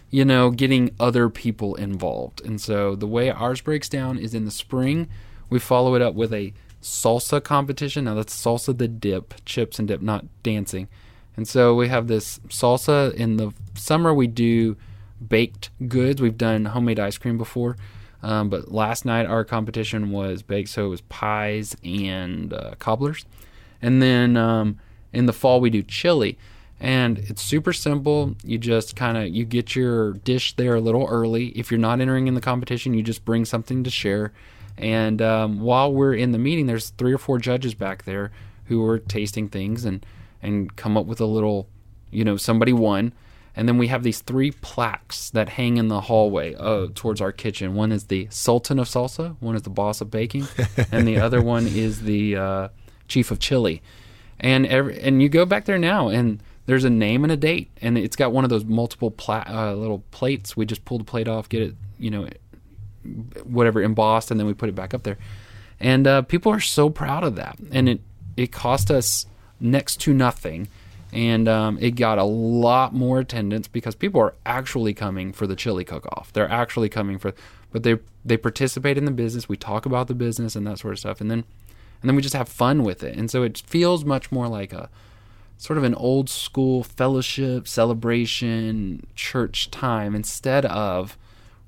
you 0.10 0.24
know, 0.24 0.52
getting 0.52 0.96
other 1.02 1.28
people 1.28 1.76
involved. 1.76 2.40
And 2.46 2.62
so 2.62 2.96
the 2.96 3.06
way 3.06 3.30
ours 3.30 3.60
breaks 3.60 3.90
down 3.90 4.18
is 4.18 4.34
in 4.34 4.46
the 4.46 4.52
spring, 4.52 5.10
we 5.50 5.60
follow 5.60 5.96
it 5.96 6.02
up 6.02 6.16
with 6.16 6.34
a 6.34 6.54
salsa 6.88 7.44
competition. 7.44 8.06
Now 8.06 8.15
that's 8.15 8.36
salsa 8.36 8.77
the 8.77 8.88
dip, 8.88 9.34
chips 9.46 9.79
and 9.79 9.88
dip, 9.88 10.01
not 10.01 10.25
dancing. 10.44 10.88
And 11.36 11.48
so 11.48 11.75
we 11.75 11.88
have 11.88 12.08
this 12.08 12.39
salsa 12.48 13.13
in 13.13 13.38
the 13.38 13.53
summer. 13.75 14.13
We 14.13 14.27
do 14.27 14.75
baked 15.25 15.70
goods. 15.88 16.22
We've 16.22 16.38
done 16.38 16.65
homemade 16.65 17.00
ice 17.00 17.17
cream 17.17 17.38
before, 17.38 17.77
um, 18.24 18.50
but 18.50 18.72
last 18.72 19.06
night 19.06 19.25
our 19.25 19.46
competition 19.46 20.12
was 20.12 20.41
baked, 20.41 20.70
so 20.70 20.86
it 20.86 20.89
was 20.89 21.01
pies 21.01 21.75
and 21.84 22.53
uh, 22.53 22.75
cobblers. 22.79 23.25
And 23.82 24.01
then 24.01 24.36
um, 24.38 24.79
in 25.13 25.27
the 25.27 25.34
fall 25.34 25.62
we 25.62 25.70
do 25.70 25.84
chili, 25.84 26.38
and 26.79 27.20
it's 27.20 27.41
super 27.41 27.74
simple. 27.74 28.36
You 28.44 28.58
just 28.58 28.96
kind 28.96 29.17
of 29.17 29.27
you 29.27 29.46
get 29.46 29.75
your 29.75 30.13
dish 30.13 30.56
there 30.56 30.75
a 30.75 30.82
little 30.82 31.08
early. 31.08 31.50
If 31.50 31.70
you're 31.72 31.79
not 31.79 32.01
entering 32.01 32.27
in 32.27 32.34
the 32.34 32.41
competition, 32.41 32.94
you 32.94 33.03
just 33.03 33.25
bring 33.25 33.46
something 33.46 33.84
to 33.84 33.89
share 33.91 34.34
and 34.78 35.22
um, 35.22 35.60
while 35.60 35.92
we're 35.92 36.14
in 36.14 36.32
the 36.32 36.38
meeting, 36.38 36.68
there's 36.68 36.90
three 36.92 37.14
or 37.14 37.18
four 37.18 37.40
judges 37.40 37.74
back 37.74 38.04
there 38.04 38.32
who 38.66 38.86
are 38.86 39.00
tasting 39.00 39.50
things 39.50 39.86
and 39.86 40.06
and 40.42 40.76
come 40.76 40.98
up 40.98 41.06
with 41.06 41.20
a 41.20 41.26
little, 41.26 41.68
you 42.12 42.24
know, 42.24 42.38
somebody 42.38 42.74
won. 42.74 43.14
And 43.56 43.68
then 43.68 43.80
we 43.80 43.88
have 43.88 44.04
these 44.04 44.22
three 44.22 44.52
plaques 44.52 45.32
that 45.32 45.50
hang 45.50 45.78
in 45.78 45.88
the 45.88 46.02
hallway 46.02 46.54
uh, 46.54 46.88
towards 46.94 47.22
our 47.22 47.32
kitchen. 47.32 47.74
One 47.74 47.92
is 47.92 48.04
the 48.06 48.28
Sultan 48.30 48.78
of 48.78 48.88
Salsa, 48.88 49.36
one 49.40 49.56
is 49.56 49.64
the 49.64 49.72
Boss 49.72 50.00
of 50.00 50.12
Baking, 50.12 50.48
and 50.92 51.08
the 51.08 51.18
other 51.18 51.42
one 51.42 51.66
is 51.66 52.04
the 52.04 52.36
uh, 52.36 52.68
Chief 53.08 53.32
of 53.32 53.40
Chili. 53.40 53.82
And 54.40 54.68
every, 54.68 55.02
and 55.02 55.24
you 55.24 55.30
go 55.30 55.44
back 55.44 55.66
there 55.66 55.80
now, 55.80 56.10
and 56.10 56.40
there's 56.68 56.84
a 56.84 56.90
name 56.92 57.24
and 57.24 57.32
a 57.32 57.38
date, 57.38 57.72
and 57.82 57.98
it's 57.98 58.16
got 58.16 58.32
one 58.32 58.44
of 58.44 58.52
those 58.52 58.64
multiple 58.64 59.10
pla- 59.10 59.46
uh, 59.48 59.74
little 59.74 60.04
plates. 60.12 60.56
We 60.56 60.68
just 60.68 60.86
pull 60.86 61.00
the 61.00 61.04
plate 61.04 61.28
off, 61.28 61.50
get 61.50 61.64
it, 61.64 61.76
you 61.98 62.12
know, 62.12 62.30
whatever 63.44 63.82
embossed, 63.82 64.32
and 64.32 64.40
then 64.40 64.48
we 64.48 64.54
put 64.54 64.70
it 64.70 64.76
back 64.76 64.94
up 64.94 65.04
there. 65.04 65.18
And 65.80 66.08
uh, 66.08 66.22
people 66.24 66.52
are 66.52 66.60
so 66.60 66.90
proud 66.90 67.24
of 67.24 67.36
that, 67.36 67.58
and 67.72 67.88
it 67.88 68.02
it 68.36 68.52
cost 68.52 68.92
us 68.92 69.26
next 69.60 69.98
to 70.02 70.14
nothing, 70.14 70.68
and 71.12 71.48
um, 71.48 71.78
it 71.80 71.92
got 71.92 72.18
a 72.18 72.24
lot 72.24 72.94
more 72.94 73.20
attendance 73.20 73.68
because 73.68 73.96
people 73.96 74.22
are 74.22 74.36
actually 74.46 74.94
coming 74.94 75.34
for 75.34 75.48
the 75.48 75.56
chili 75.56 75.84
cook-off. 75.84 76.32
They're 76.34 76.50
actually 76.50 76.90
coming 76.90 77.20
for, 77.20 77.34
but 77.72 77.84
they 77.84 77.98
they 78.26 78.38
participate 78.38 78.98
in 78.98 79.06
the 79.06 79.12
business. 79.12 79.50
We 79.50 79.58
talk 79.58 79.86
about 79.86 80.08
the 80.08 80.16
business 80.16 80.56
and 80.56 80.66
that 80.68 80.80
sort 80.80 80.94
of 80.94 81.00
stuff, 81.00 81.22
and 81.22 81.30
then 81.30 81.44
and 82.02 82.10
then 82.10 82.16
we 82.16 82.22
just 82.22 82.36
have 82.36 82.50
fun 82.50 82.84
with 82.84 83.04
it, 83.04 83.16
and 83.16 83.30
so 83.30 83.44
it 83.44 83.64
feels 83.66 84.06
much 84.06 84.32
more 84.32 84.48
like 84.48 84.74
a 84.74 84.90
sort 85.58 85.78
of 85.78 85.84
an 85.84 85.96
old 85.96 86.30
school 86.30 86.84
fellowship 86.84 87.68
celebration 87.68 89.06
church 89.16 89.72
time 89.72 90.16
instead 90.16 90.66
of 90.66 91.18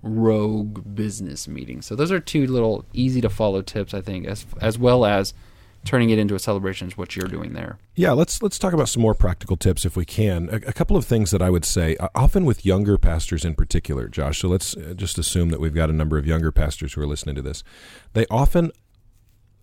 rogue 0.02 0.96
business 0.96 1.48
meeting. 1.48 1.82
So 1.82 1.96
those 1.96 2.12
are 2.12 2.20
two 2.20 2.48
little 2.48 2.86
easy 2.94 3.22
to 3.22 3.30
follow 3.30 3.62
tips, 3.62 3.94
I 3.94 4.02
think, 4.02 4.26
as 4.26 4.46
as 4.62 4.78
well 4.78 5.06
as 5.06 5.34
turning 5.86 6.10
it 6.10 6.20
into 6.20 6.36
a 6.36 6.40
celebration 6.40 6.88
is 6.88 6.98
what 6.98 7.16
you're 7.16 7.28
doing 7.28 7.54
there. 7.54 7.78
Yeah, 7.96 8.12
let's 8.12 8.42
let's 8.42 8.60
talk 8.60 8.74
about 8.74 8.90
some 8.90 9.02
more 9.02 9.14
practical 9.14 9.58
tips 9.58 9.86
if 9.86 9.96
we 9.96 10.06
can. 10.06 10.50
A, 10.50 10.56
a 10.56 10.74
couple 10.74 10.98
of 10.98 11.06
things 11.06 11.32
that 11.32 11.42
I 11.42 11.50
would 11.50 11.66
say, 11.66 11.96
uh, 11.98 12.10
often 12.16 12.46
with 12.46 12.66
younger 12.66 12.98
pastors 12.98 13.46
in 13.46 13.56
particular, 13.56 14.08
Josh. 14.08 14.40
So 14.40 14.48
let's 14.48 14.76
uh, 14.76 14.94
just 14.96 15.18
assume 15.18 15.50
that 15.50 15.60
we've 15.60 15.74
got 15.74 15.90
a 15.90 15.94
number 15.94 16.18
of 16.18 16.26
younger 16.26 16.52
pastors 16.52 16.94
who 16.94 17.02
are 17.02 17.08
listening 17.08 17.36
to 17.36 17.42
this. 17.42 17.64
They 18.14 18.26
often 18.30 18.72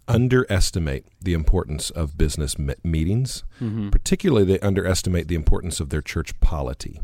underestimate 0.08 1.04
the 1.20 1.32
importance 1.32 1.90
of 1.90 2.16
business 2.16 2.58
me- 2.58 2.74
meetings. 2.84 3.42
Mm-hmm. 3.60 3.90
Particularly, 3.90 4.44
they 4.44 4.60
underestimate 4.60 5.28
the 5.28 5.34
importance 5.34 5.80
of 5.80 5.88
their 5.88 6.02
church 6.02 6.38
polity 6.40 7.00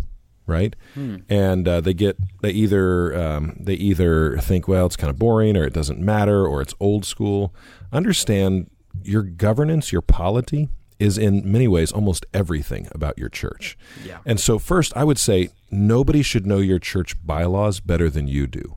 right? 0.46 0.74
Hmm. 0.94 1.16
And 1.28 1.66
uh, 1.66 1.80
they 1.80 1.94
get 1.94 2.16
they 2.40 2.50
either 2.50 3.16
um, 3.16 3.56
they 3.60 3.74
either 3.74 4.38
think 4.38 4.68
well 4.68 4.86
it's 4.86 4.96
kind 4.96 5.10
of 5.10 5.18
boring 5.18 5.56
or 5.56 5.64
it 5.64 5.72
doesn't 5.72 6.00
matter 6.00 6.46
or 6.46 6.62
it's 6.62 6.74
old 6.80 7.04
school. 7.04 7.54
Understand 7.92 8.70
your 9.02 9.22
governance, 9.22 9.92
your 9.92 10.02
polity 10.02 10.68
is 10.98 11.18
in 11.18 11.50
many 11.50 11.66
ways 11.66 11.90
almost 11.90 12.24
everything 12.32 12.88
about 12.92 13.18
your 13.18 13.28
church. 13.28 13.76
Yeah. 14.04 14.18
And 14.24 14.38
so 14.38 14.58
first 14.58 14.96
I 14.96 15.04
would 15.04 15.18
say 15.18 15.50
nobody 15.70 16.22
should 16.22 16.46
know 16.46 16.58
your 16.58 16.78
church 16.78 17.14
bylaws 17.24 17.80
better 17.80 18.08
than 18.08 18.28
you 18.28 18.46
do. 18.46 18.76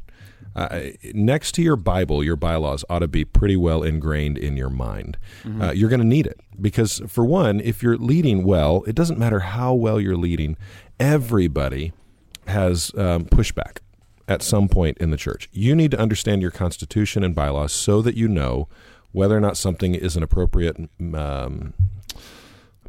Uh, 0.56 0.92
next 1.14 1.52
to 1.54 1.62
your 1.62 1.76
Bible, 1.76 2.24
your 2.24 2.36
bylaws 2.36 2.86
ought 2.90 3.00
to 3.00 3.08
be 3.08 3.26
pretty 3.26 3.58
well 3.58 3.84
ingrained 3.84 4.38
in 4.38 4.56
your 4.56 4.70
mind. 4.70 5.18
Mm-hmm. 5.44 5.62
Uh, 5.62 5.72
you're 5.72 5.90
going 5.90 6.02
to 6.02 6.08
need 6.08 6.26
it 6.26 6.40
because, 6.60 7.02
for 7.08 7.26
one, 7.26 7.60
if 7.60 7.84
you're 7.84 7.98
leading 7.98 8.44
well, 8.44 8.84
it 8.88 8.96
doesn't 8.96 9.20
matter 9.20 9.42
how 9.42 9.74
well 9.74 10.00
you're 10.00 10.16
leading, 10.16 10.56
everybody 11.00 11.92
has 12.48 12.92
um, 12.96 13.26
pushback 13.26 13.78
at 14.28 14.42
some 14.42 14.68
point 14.68 14.98
in 15.00 15.12
the 15.12 15.18
church. 15.18 15.50
You 15.52 15.76
need 15.76 15.92
to 15.92 16.00
understand 16.00 16.42
your 16.42 16.52
constitution 16.52 17.24
and 17.24 17.36
bylaws 17.36 17.74
so 17.74 18.02
that 18.02 18.16
you 18.16 18.28
know 18.28 18.68
whether 19.12 19.36
or 19.36 19.42
not 19.42 19.58
something 19.58 19.96
is 19.96 20.16
an 20.16 20.24
appropriate 20.24 20.78
um, 21.14 21.74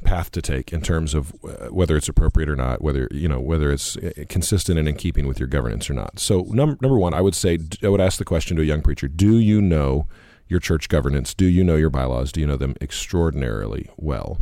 path 0.04 0.30
to 0.32 0.42
take 0.42 0.72
in 0.72 0.80
terms 0.82 1.14
of 1.14 1.34
uh, 1.44 1.68
whether 1.68 1.96
it's 1.96 2.08
appropriate 2.08 2.48
or 2.48 2.56
not, 2.56 2.82
whether 2.82 3.08
you 3.10 3.28
know 3.28 3.40
whether 3.40 3.72
it's 3.72 3.96
uh, 3.96 4.12
consistent 4.28 4.78
and 4.78 4.88
in 4.88 4.96
keeping 4.96 5.26
with 5.26 5.38
your 5.38 5.48
governance 5.48 5.88
or 5.90 5.94
not. 5.94 6.18
So 6.18 6.46
num- 6.48 6.78
number 6.80 6.98
one, 6.98 7.14
I 7.14 7.20
would 7.20 7.34
say 7.34 7.58
I 7.82 7.88
would 7.88 8.00
ask 8.00 8.18
the 8.18 8.24
question 8.24 8.56
to 8.56 8.62
a 8.62 8.66
young 8.66 8.82
preacher: 8.82 9.08
Do 9.08 9.38
you 9.38 9.60
know 9.60 10.06
your 10.48 10.60
church 10.60 10.88
governance? 10.88 11.34
Do 11.34 11.46
you 11.46 11.64
know 11.64 11.76
your 11.76 11.90
bylaws? 11.90 12.32
Do 12.32 12.40
you 12.40 12.46
know 12.46 12.56
them 12.56 12.74
extraordinarily 12.80 13.90
well? 13.96 14.38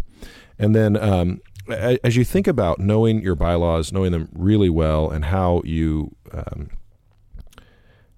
And 0.58 0.74
then 0.74 0.96
um, 0.96 1.40
as 1.68 2.16
you 2.16 2.24
think 2.24 2.46
about 2.46 2.78
knowing 2.78 3.20
your 3.22 3.34
bylaws, 3.34 3.92
knowing 3.92 4.12
them 4.12 4.28
really 4.32 4.70
well, 4.70 5.10
and 5.10 5.26
how 5.26 5.62
you 5.64 6.14
um, 6.32 6.70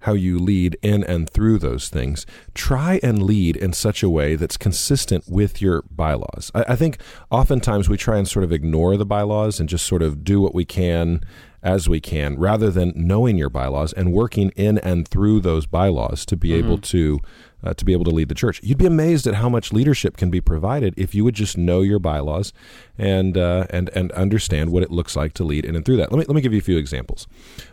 how 0.07 0.13
you 0.13 0.39
lead 0.39 0.77
in 0.81 1.03
and 1.03 1.29
through 1.29 1.59
those 1.59 1.89
things, 1.89 2.25
try 2.53 2.97
and 3.03 3.21
lead 3.21 3.57
in 3.57 3.73
such 3.73 4.01
a 4.01 4.09
way 4.09 4.37
that's 4.37 4.55
consistent 4.55 5.25
with 5.27 5.61
your 5.61 5.83
bylaws. 5.91 6.49
I, 6.55 6.63
I 6.69 6.75
think 6.77 7.01
oftentimes 7.29 7.89
we 7.89 7.97
try 7.97 8.17
and 8.17 8.25
sort 8.25 8.45
of 8.45 8.53
ignore 8.53 8.95
the 8.95 9.05
bylaws 9.05 9.59
and 9.59 9.67
just 9.67 9.85
sort 9.85 10.01
of 10.01 10.23
do 10.23 10.39
what 10.39 10.55
we 10.55 10.63
can 10.63 11.19
as 11.61 11.89
we 11.89 11.99
can, 11.99 12.39
rather 12.39 12.71
than 12.71 12.93
knowing 12.95 13.37
your 13.37 13.49
bylaws 13.49 13.91
and 13.91 14.13
working 14.13 14.51
in 14.55 14.77
and 14.77 15.05
through 15.05 15.41
those 15.41 15.65
bylaws 15.65 16.25
to 16.27 16.37
be 16.37 16.49
mm-hmm. 16.49 16.65
able 16.65 16.77
to 16.77 17.19
uh, 17.63 17.73
to 17.73 17.83
be 17.83 17.91
able 17.91 18.05
to 18.05 18.11
lead 18.11 18.29
the 18.29 18.35
church. 18.35 18.61
You'd 18.63 18.77
be 18.77 18.85
amazed 18.85 19.27
at 19.27 19.33
how 19.33 19.49
much 19.49 19.73
leadership 19.73 20.15
can 20.15 20.29
be 20.29 20.39
provided 20.39 20.93
if 20.95 21.13
you 21.13 21.25
would 21.25 21.35
just 21.35 21.57
know 21.57 21.81
your 21.81 21.99
bylaws 21.99 22.53
and 22.97 23.37
uh, 23.37 23.65
and 23.71 23.89
and 23.89 24.11
understand 24.13 24.71
what 24.71 24.83
it 24.83 24.91
looks 24.91 25.17
like 25.17 25.33
to 25.33 25.43
lead 25.43 25.65
in 25.65 25.75
and 25.75 25.83
through 25.83 25.97
that. 25.97 26.11
Let 26.11 26.19
me 26.19 26.25
let 26.27 26.35
me 26.35 26.41
give 26.41 26.53
you 26.53 26.59
a 26.59 26.69
few 26.71 26.77
examples. 26.77 27.27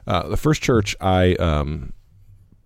Uh, 0.06 0.28
the 0.28 0.36
first 0.36 0.62
church 0.62 0.96
I 1.00 1.34
um, 1.34 1.92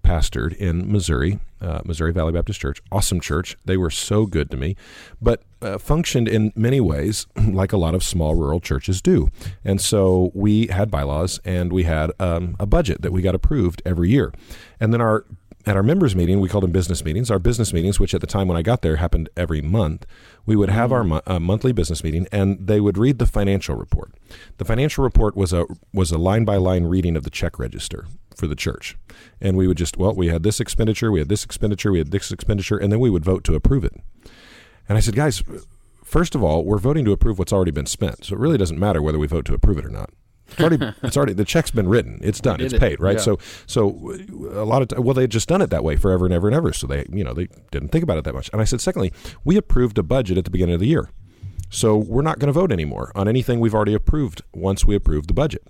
pastored 0.09 0.57
in 0.57 0.91
Missouri, 0.91 1.39
uh, 1.61 1.81
Missouri 1.85 2.13
Valley 2.13 2.33
Baptist 2.33 2.59
Church. 2.59 2.81
Awesome 2.91 3.21
church. 3.21 3.59
They 3.67 3.77
were 3.77 3.91
so 3.91 4.25
good 4.25 4.51
to 4.51 4.57
me, 4.57 4.75
but 5.21 5.43
uh, 5.61 5.77
functioned 5.77 6.29
in 6.29 6.51
many 6.57 6.81
ways 6.81 7.27
like 7.37 7.75
a 7.75 7.77
lot 7.77 7.95
of 7.95 8.03
small 8.03 8.35
rural 8.35 8.59
churches 8.59 9.03
do. 9.03 9.29
And 9.65 9.81
so 9.81 10.31
we 10.35 10.69
had 10.69 10.91
bylaws 10.91 11.41
and 11.45 11.73
we 11.73 11.83
had 11.83 12.11
um, 12.19 12.57
a 12.59 12.65
budget 12.65 13.03
that 13.03 13.13
we 13.13 13.21
got 13.21 13.35
approved 13.35 13.83
every 13.85 14.09
year. 14.09 14.33
And 14.81 14.95
then 14.95 15.03
our 15.03 15.27
at 15.69 15.77
our 15.77 15.83
members 15.83 16.17
meeting, 16.17 16.41
we 16.41 16.49
called 16.49 16.65
them 16.65 16.73
business 16.73 17.05
meetings. 17.05 17.31
Our 17.31 17.39
business 17.39 17.75
meetings, 17.75 18.01
which 18.01 18.15
at 18.15 18.23
the 18.23 18.27
time 18.27 18.49
when 18.49 18.57
I 18.57 18.63
got 18.63 18.81
there 18.81 18.97
happened 18.97 19.29
every 19.37 19.61
month, 19.61 20.07
we 20.47 20.57
would 20.57 20.71
have 20.71 20.93
our 20.93 21.05
mo- 21.05 21.21
uh, 21.27 21.39
monthly 21.39 21.73
business 21.73 22.03
meeting, 22.03 22.27
and 22.33 22.67
they 22.67 22.81
would 22.81 22.97
read 22.97 23.19
the 23.19 23.27
financial 23.27 23.77
report. 23.77 24.15
The 24.57 24.65
financial 24.65 25.05
report 25.05 25.37
was 25.37 25.53
a 25.53 25.67
was 25.93 26.11
a 26.11 26.17
line 26.17 26.47
by 26.47 26.57
line 26.57 26.85
reading 26.85 27.17
of 27.17 27.23
the 27.23 27.29
check 27.29 27.59
register 27.59 28.07
for 28.35 28.47
the 28.47 28.57
church, 28.57 28.97
and 29.43 29.59
we 29.59 29.69
would 29.69 29.77
just 29.77 29.99
well, 29.99 30.15
we 30.15 30.29
had 30.29 30.43
this 30.43 30.59
expenditure, 30.59 31.13
we 31.13 31.19
had 31.19 31.29
this 31.29 31.45
expenditure, 31.45 31.93
we 31.93 31.99
had 31.99 32.13
this 32.13 32.33
expenditure, 32.33 32.79
and 32.79 32.91
then 32.91 32.99
we 32.99 33.11
would 33.11 33.25
vote 33.25 33.45
to 33.45 33.55
approve 33.55 33.85
it. 33.85 33.95
And 34.89 34.97
I 34.97 35.03
said, 35.03 35.17
guys, 35.17 35.43
first 36.03 36.35
of 36.35 36.43
all, 36.43 36.65
we're 36.65 36.79
voting 36.79 37.05
to 37.05 37.13
approve 37.13 37.39
what's 37.39 37.53
already 37.53 37.73
been 37.73 37.85
spent, 37.85 38.25
so 38.25 38.35
it 38.35 38.39
really 38.39 38.57
doesn't 38.57 38.79
matter 38.79 39.03
whether 39.03 39.19
we 39.19 39.27
vote 39.27 39.45
to 39.45 39.55
approve 39.55 39.77
it 39.77 39.85
or 39.85 39.91
not. 39.91 40.09
It's 40.51 40.61
already, 40.61 40.93
it's 41.03 41.17
already 41.17 41.33
the 41.35 41.45
check's 41.45 41.71
been 41.71 41.89
written. 41.89 42.19
It's 42.23 42.41
done. 42.41 42.61
It's 42.61 42.77
paid, 42.77 43.01
right? 43.01 43.17
Yeah. 43.17 43.23
So, 43.23 43.39
so 43.67 44.15
a 44.53 44.65
lot 44.65 44.93
of 44.93 44.99
well, 45.05 45.15
they 45.15 45.23
had 45.23 45.31
just 45.31 45.49
done 45.49 45.61
it 45.63 45.71
that 45.71 45.85
way 45.85 45.97
forever 45.97 46.25
and 46.25 46.35
ever 46.35 46.49
and 46.49 46.57
ever. 46.57 46.73
So 46.73 46.87
they, 46.87 47.05
you 47.13 47.23
know, 47.25 47.33
they 47.35 47.49
didn't 47.71 47.89
think 47.89 48.03
about 48.03 48.19
it 48.19 48.25
that 48.25 48.35
much. 48.35 48.49
And 48.53 48.61
I 48.61 48.65
said, 48.65 48.81
secondly, 48.81 49.13
we 49.45 49.57
approved 49.57 49.99
a 49.99 50.03
budget 50.03 50.39
at 50.39 50.45
the 50.45 50.51
beginning 50.51 50.75
of 50.75 50.81
the 50.81 50.89
year. 50.89 51.11
So 51.71 51.97
we're 51.97 52.23
not 52.23 52.39
going 52.39 52.47
to 52.49 52.53
vote 52.59 52.73
anymore 52.73 53.13
on 53.15 53.29
anything 53.29 53.61
we've 53.61 53.75
already 53.75 53.95
approved 53.95 54.43
once 54.55 54.85
we 54.87 54.95
approve 54.95 55.27
the 55.27 55.35
budget. 55.35 55.63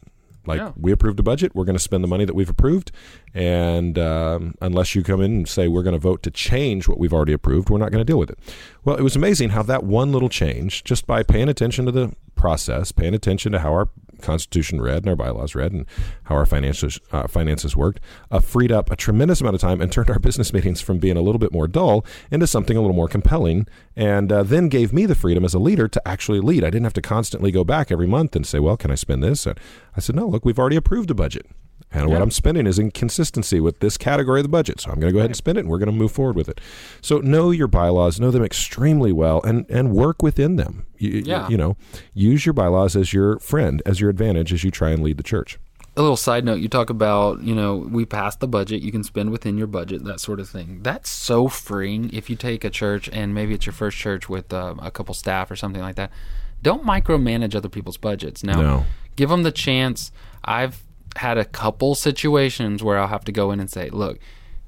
Like 0.47 0.61
Yeah. 0.61 0.73
we 0.77 0.93
approved 0.93 1.19
a 1.21 1.23
budget, 1.23 1.55
we're 1.55 1.65
going 1.65 1.77
to 1.77 1.83
spend 1.83 2.03
the 2.03 2.09
money 2.09 2.25
that 2.25 2.35
we've 2.35 2.49
approved, 2.49 2.91
and 3.35 3.99
um, 3.99 4.55
unless 4.63 4.95
you 4.95 5.03
come 5.03 5.21
in 5.21 5.31
and 5.33 5.49
say 5.49 5.69
we're 5.69 5.83
going 5.83 5.93
to 5.95 5.99
vote 6.01 6.23
to 6.23 6.31
change 6.31 6.89
what 6.89 6.99
we've 6.99 7.13
already 7.13 7.35
approved, 7.35 7.69
we're 7.69 7.77
not 7.79 7.91
going 7.91 8.01
to 8.01 8.05
deal 8.05 8.19
with 8.19 8.31
it. 8.31 8.39
Well, 8.83 8.97
it 8.97 9.03
was 9.03 9.15
amazing 9.15 9.51
how 9.51 9.63
that 9.65 9.85
one 9.85 10.11
little 10.11 10.31
change, 10.31 10.85
just 10.85 11.07
by 11.07 11.23
paying 11.23 11.51
attention 11.51 11.85
to 11.85 11.93
the 11.93 12.15
process, 12.39 12.93
paying 12.93 13.15
attention 13.15 13.53
to 13.53 13.59
how 13.59 13.73
our 13.73 13.89
Constitution 14.21 14.81
read 14.81 14.99
and 14.99 15.09
our 15.09 15.17
bylaws 15.17 15.55
read, 15.55 15.73
and 15.73 15.87
how 16.25 16.35
our 16.35 16.47
finances 16.47 16.99
uh, 17.13 17.27
finances 17.27 17.77
worked, 17.77 18.01
uh, 18.31 18.41
freed 18.41 18.73
up 18.73 18.91
a 18.91 18.97
tremendous 18.97 19.41
amount 19.41 19.55
of 19.55 19.61
time 19.61 19.81
and 19.81 19.93
turned 19.93 20.11
our 20.11 20.19
business 20.29 20.53
meetings 20.53 20.81
from 20.81 20.99
being 20.99 21.17
a 21.17 21.23
little 21.23 21.39
bit 21.39 21.53
more 21.53 21.69
dull 21.69 22.05
into 22.31 22.47
something 22.47 22.77
a 22.77 22.81
little 22.81 22.97
more 22.97 23.09
compelling, 23.09 23.67
and 23.95 24.33
uh, 24.33 24.43
then 24.43 24.69
gave 24.69 24.93
me 24.93 25.07
the 25.07 25.15
freedom 25.15 25.45
as 25.45 25.55
a 25.55 25.59
leader 25.59 25.89
to 25.89 26.09
actually 26.09 26.41
lead. 26.41 26.65
I 26.65 26.71
didn't 26.71 26.85
have 26.85 26.95
to 26.95 27.03
constantly 27.03 27.51
go 27.51 27.65
back 27.65 27.93
every 27.93 28.07
month 28.07 28.35
and 28.35 28.47
say, 28.47 28.59
"Well, 28.59 28.77
can 28.77 28.91
I 28.91 28.97
spend 28.97 29.23
this?" 29.23 29.47
And 29.47 29.59
I 29.97 30.01
said, 30.01 30.17
"No, 30.17 30.27
look, 30.27 30.45
we've 30.45 30.59
already 30.59 30.77
approved 30.77 31.11
a 31.11 31.15
budget." 31.15 31.47
And 31.91 32.11
what 32.11 32.21
I'm 32.21 32.31
spending 32.31 32.67
is 32.67 32.79
in 32.79 32.91
consistency 32.91 33.61
with 33.61 33.81
this 33.81 33.97
category 33.97 34.41
of 34.41 34.45
the 34.45 34.49
budget. 34.51 34.81
So 34.81 34.91
I'm 34.91 35.01
going 35.01 35.09
to 35.09 35.13
go 35.13 35.19
ahead 35.21 35.31
and 35.31 35.37
spend 35.37 35.57
it 35.59 35.63
and 35.63 35.71
we're 35.71 35.79
going 35.79 35.87
to 35.87 35.93
move 35.93 36.13
forward 36.13 36.37
with 36.37 36.49
it. 36.49 36.61
So 37.01 37.19
know 37.19 37.51
your 37.51 37.67
bylaws, 37.69 38.21
know 38.21 38.31
them 38.31 38.45
extremely 38.45 39.11
well 39.11 39.41
and, 39.43 39.65
and 39.71 39.93
work 39.93 40.23
within 40.23 40.57
them. 40.57 40.87
You, 40.99 41.11
you- 41.11 41.23
Yeah. 41.25 41.49
you 41.49 41.57
know, 41.57 41.77
use 42.13 42.45
your 42.45 42.53
bylaws 42.53 42.95
as 42.95 43.13
your 43.15 43.39
friend, 43.39 43.81
as 43.87 44.01
your 44.01 44.11
advantage 44.11 44.53
as 44.53 44.65
you 44.65 44.71
try 44.71 44.91
and 44.91 45.03
lead 45.03 45.17
the 45.17 45.23
church. 45.23 45.59
a 45.97 46.03
little 46.03 46.17
side 46.17 46.45
note 46.45 46.61
you 46.61 46.69
talk 46.69 46.91
about 46.91 47.43
you 47.43 47.53
know 47.55 47.77
we 47.91 48.05
passed 48.05 48.39
the 48.39 48.47
budget 48.47 48.83
you 48.83 48.93
can 48.93 49.03
spend 49.03 49.31
within 49.31 49.59
your 49.59 49.67
budget 49.67 50.05
that 50.05 50.21
sort 50.21 50.39
of 50.39 50.49
thing 50.49 50.79
that's 50.85 51.11
so 51.11 51.49
freeing 51.49 52.09
if 52.13 52.31
you 52.31 52.37
take 52.37 52.63
a 52.65 52.71
church 52.71 53.09
and 53.13 53.35
maybe 53.35 53.53
it's 53.53 53.67
your 53.67 53.73
first 53.73 53.97
church 53.99 54.29
with 54.29 54.53
uh, 54.53 54.75
a 54.81 54.93
couple 54.93 55.13
staff 55.13 55.51
or 55.51 55.57
something 55.57 55.83
like 55.83 55.97
that 55.97 56.13
don't 56.63 56.85
micromanage 56.85 57.57
other 57.57 57.69
people's 57.69 57.97
budgets 57.97 58.45
now 58.45 58.61
No. 58.61 58.85
give 59.17 59.29
them 59.29 59.43
the 59.43 59.51
chance 59.51 60.13
i've 60.45 60.85
had 61.17 61.39
a 61.39 61.45
couple 61.45 61.95
situations 61.95 62.83
where 62.83 62.99
i'll 62.99 63.09
have 63.09 63.25
to 63.25 63.33
go 63.33 63.51
in 63.51 63.61
and 63.61 63.71
say 63.71 63.89
look 63.91 64.19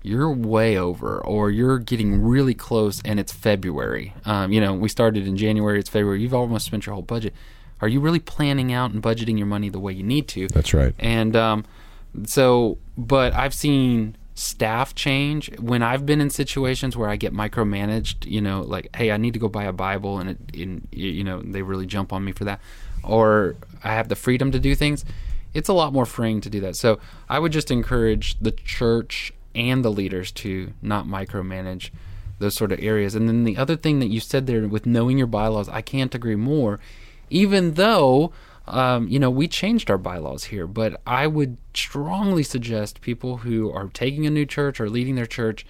you're 0.03 0.33
way 0.33 0.79
over 0.79 1.18
or 1.18 1.50
you're 1.50 1.79
getting 1.79 2.20
really 2.20 2.55
close 2.55 3.03
and 3.05 3.20
it's 3.20 3.33
february 3.33 4.14
um, 4.24 4.53
you 4.53 4.61
know 4.61 4.74
we 4.74 4.88
started 4.88 5.26
in 5.26 5.37
january 5.37 5.79
it's 5.79 5.90
february 5.90 6.20
you've 6.20 6.35
almost 6.35 6.66
spent 6.66 6.87
your 6.87 6.94
whole 6.94 7.03
budget 7.03 7.35
are 7.83 7.88
you 7.88 8.00
really 8.00 8.20
planning 8.20 8.72
out 8.72 8.90
and 8.90 9.03
budgeting 9.03 9.38
your 9.38 9.46
money 9.46 9.68
the 9.68 9.81
way 9.81 9.92
you 9.92 10.03
need 10.03 10.29
to 10.29 10.48
That's 10.48 10.74
right. 10.74 10.94
and 10.98 11.35
um, 11.37 11.64
so, 12.24 12.79
but 12.96 13.35
I've 13.35 13.55
seen 13.55 14.16
staff 14.35 14.94
change 14.94 15.57
when 15.59 15.83
I've 15.83 16.07
been 16.07 16.20
in 16.20 16.31
situations 16.31 16.96
where 16.96 17.09
I 17.09 17.16
get 17.16 17.33
micromanaged. 17.33 18.26
You 18.26 18.40
know, 18.40 18.62
like, 18.62 18.94
hey, 18.96 19.11
I 19.11 19.16
need 19.16 19.35
to 19.35 19.38
go 19.38 19.48
buy 19.48 19.64
a 19.64 19.72
Bible, 19.72 20.18
and 20.18 20.31
it, 20.31 20.38
in, 20.53 20.88
you 20.90 21.24
know, 21.24 21.40
they 21.42 21.62
really 21.62 21.87
jump 21.87 22.12
on 22.12 22.24
me 22.24 22.33
for 22.33 22.44
that, 22.44 22.61
or 23.05 23.57
I 23.85 23.94
have 23.94 24.09
the 24.09 24.16
freedom 24.16 24.50
to 24.53 24.59
do 24.59 24.74
things. 24.74 25.05
It's 25.54 25.68
a 25.68 25.72
lot 25.72 25.92
more 25.92 26.06
freeing 26.06 26.40
to 26.42 26.50
do 26.50 26.60
that. 26.60 26.76
So 26.76 26.98
I 27.28 27.38
would 27.38 27.52
just 27.52 27.70
encourage 27.70 28.38
the 28.38 28.52
church 28.52 29.32
and 29.54 29.84
the 29.84 29.90
leaders 29.90 30.30
to 30.32 30.72
not 30.80 31.06
micromanage 31.06 31.90
those 32.38 32.54
sort 32.54 32.72
of 32.72 32.80
areas. 32.80 33.14
And 33.14 33.28
then 33.28 33.44
the 33.44 33.56
other 33.56 33.76
thing 33.76 33.98
that 33.98 34.06
you 34.06 34.20
said 34.20 34.46
there 34.46 34.66
with 34.66 34.86
knowing 34.86 35.18
your 35.18 35.26
bylaws, 35.26 35.68
I 35.68 35.82
can't 35.82 36.14
agree 36.14 36.36
more. 36.36 36.80
Even 37.28 37.74
though 37.74 38.32
um, 38.70 39.08
you 39.08 39.18
know, 39.18 39.30
we 39.30 39.48
changed 39.48 39.90
our 39.90 39.98
bylaws 39.98 40.44
here, 40.44 40.66
but 40.66 41.00
I 41.04 41.26
would 41.26 41.56
strongly 41.74 42.44
suggest 42.44 43.00
people 43.00 43.38
who 43.38 43.70
are 43.72 43.88
taking 43.88 44.26
a 44.26 44.30
new 44.30 44.46
church 44.46 44.80
or 44.80 44.88
leading 44.88 45.16
their 45.16 45.26
church, 45.26 45.66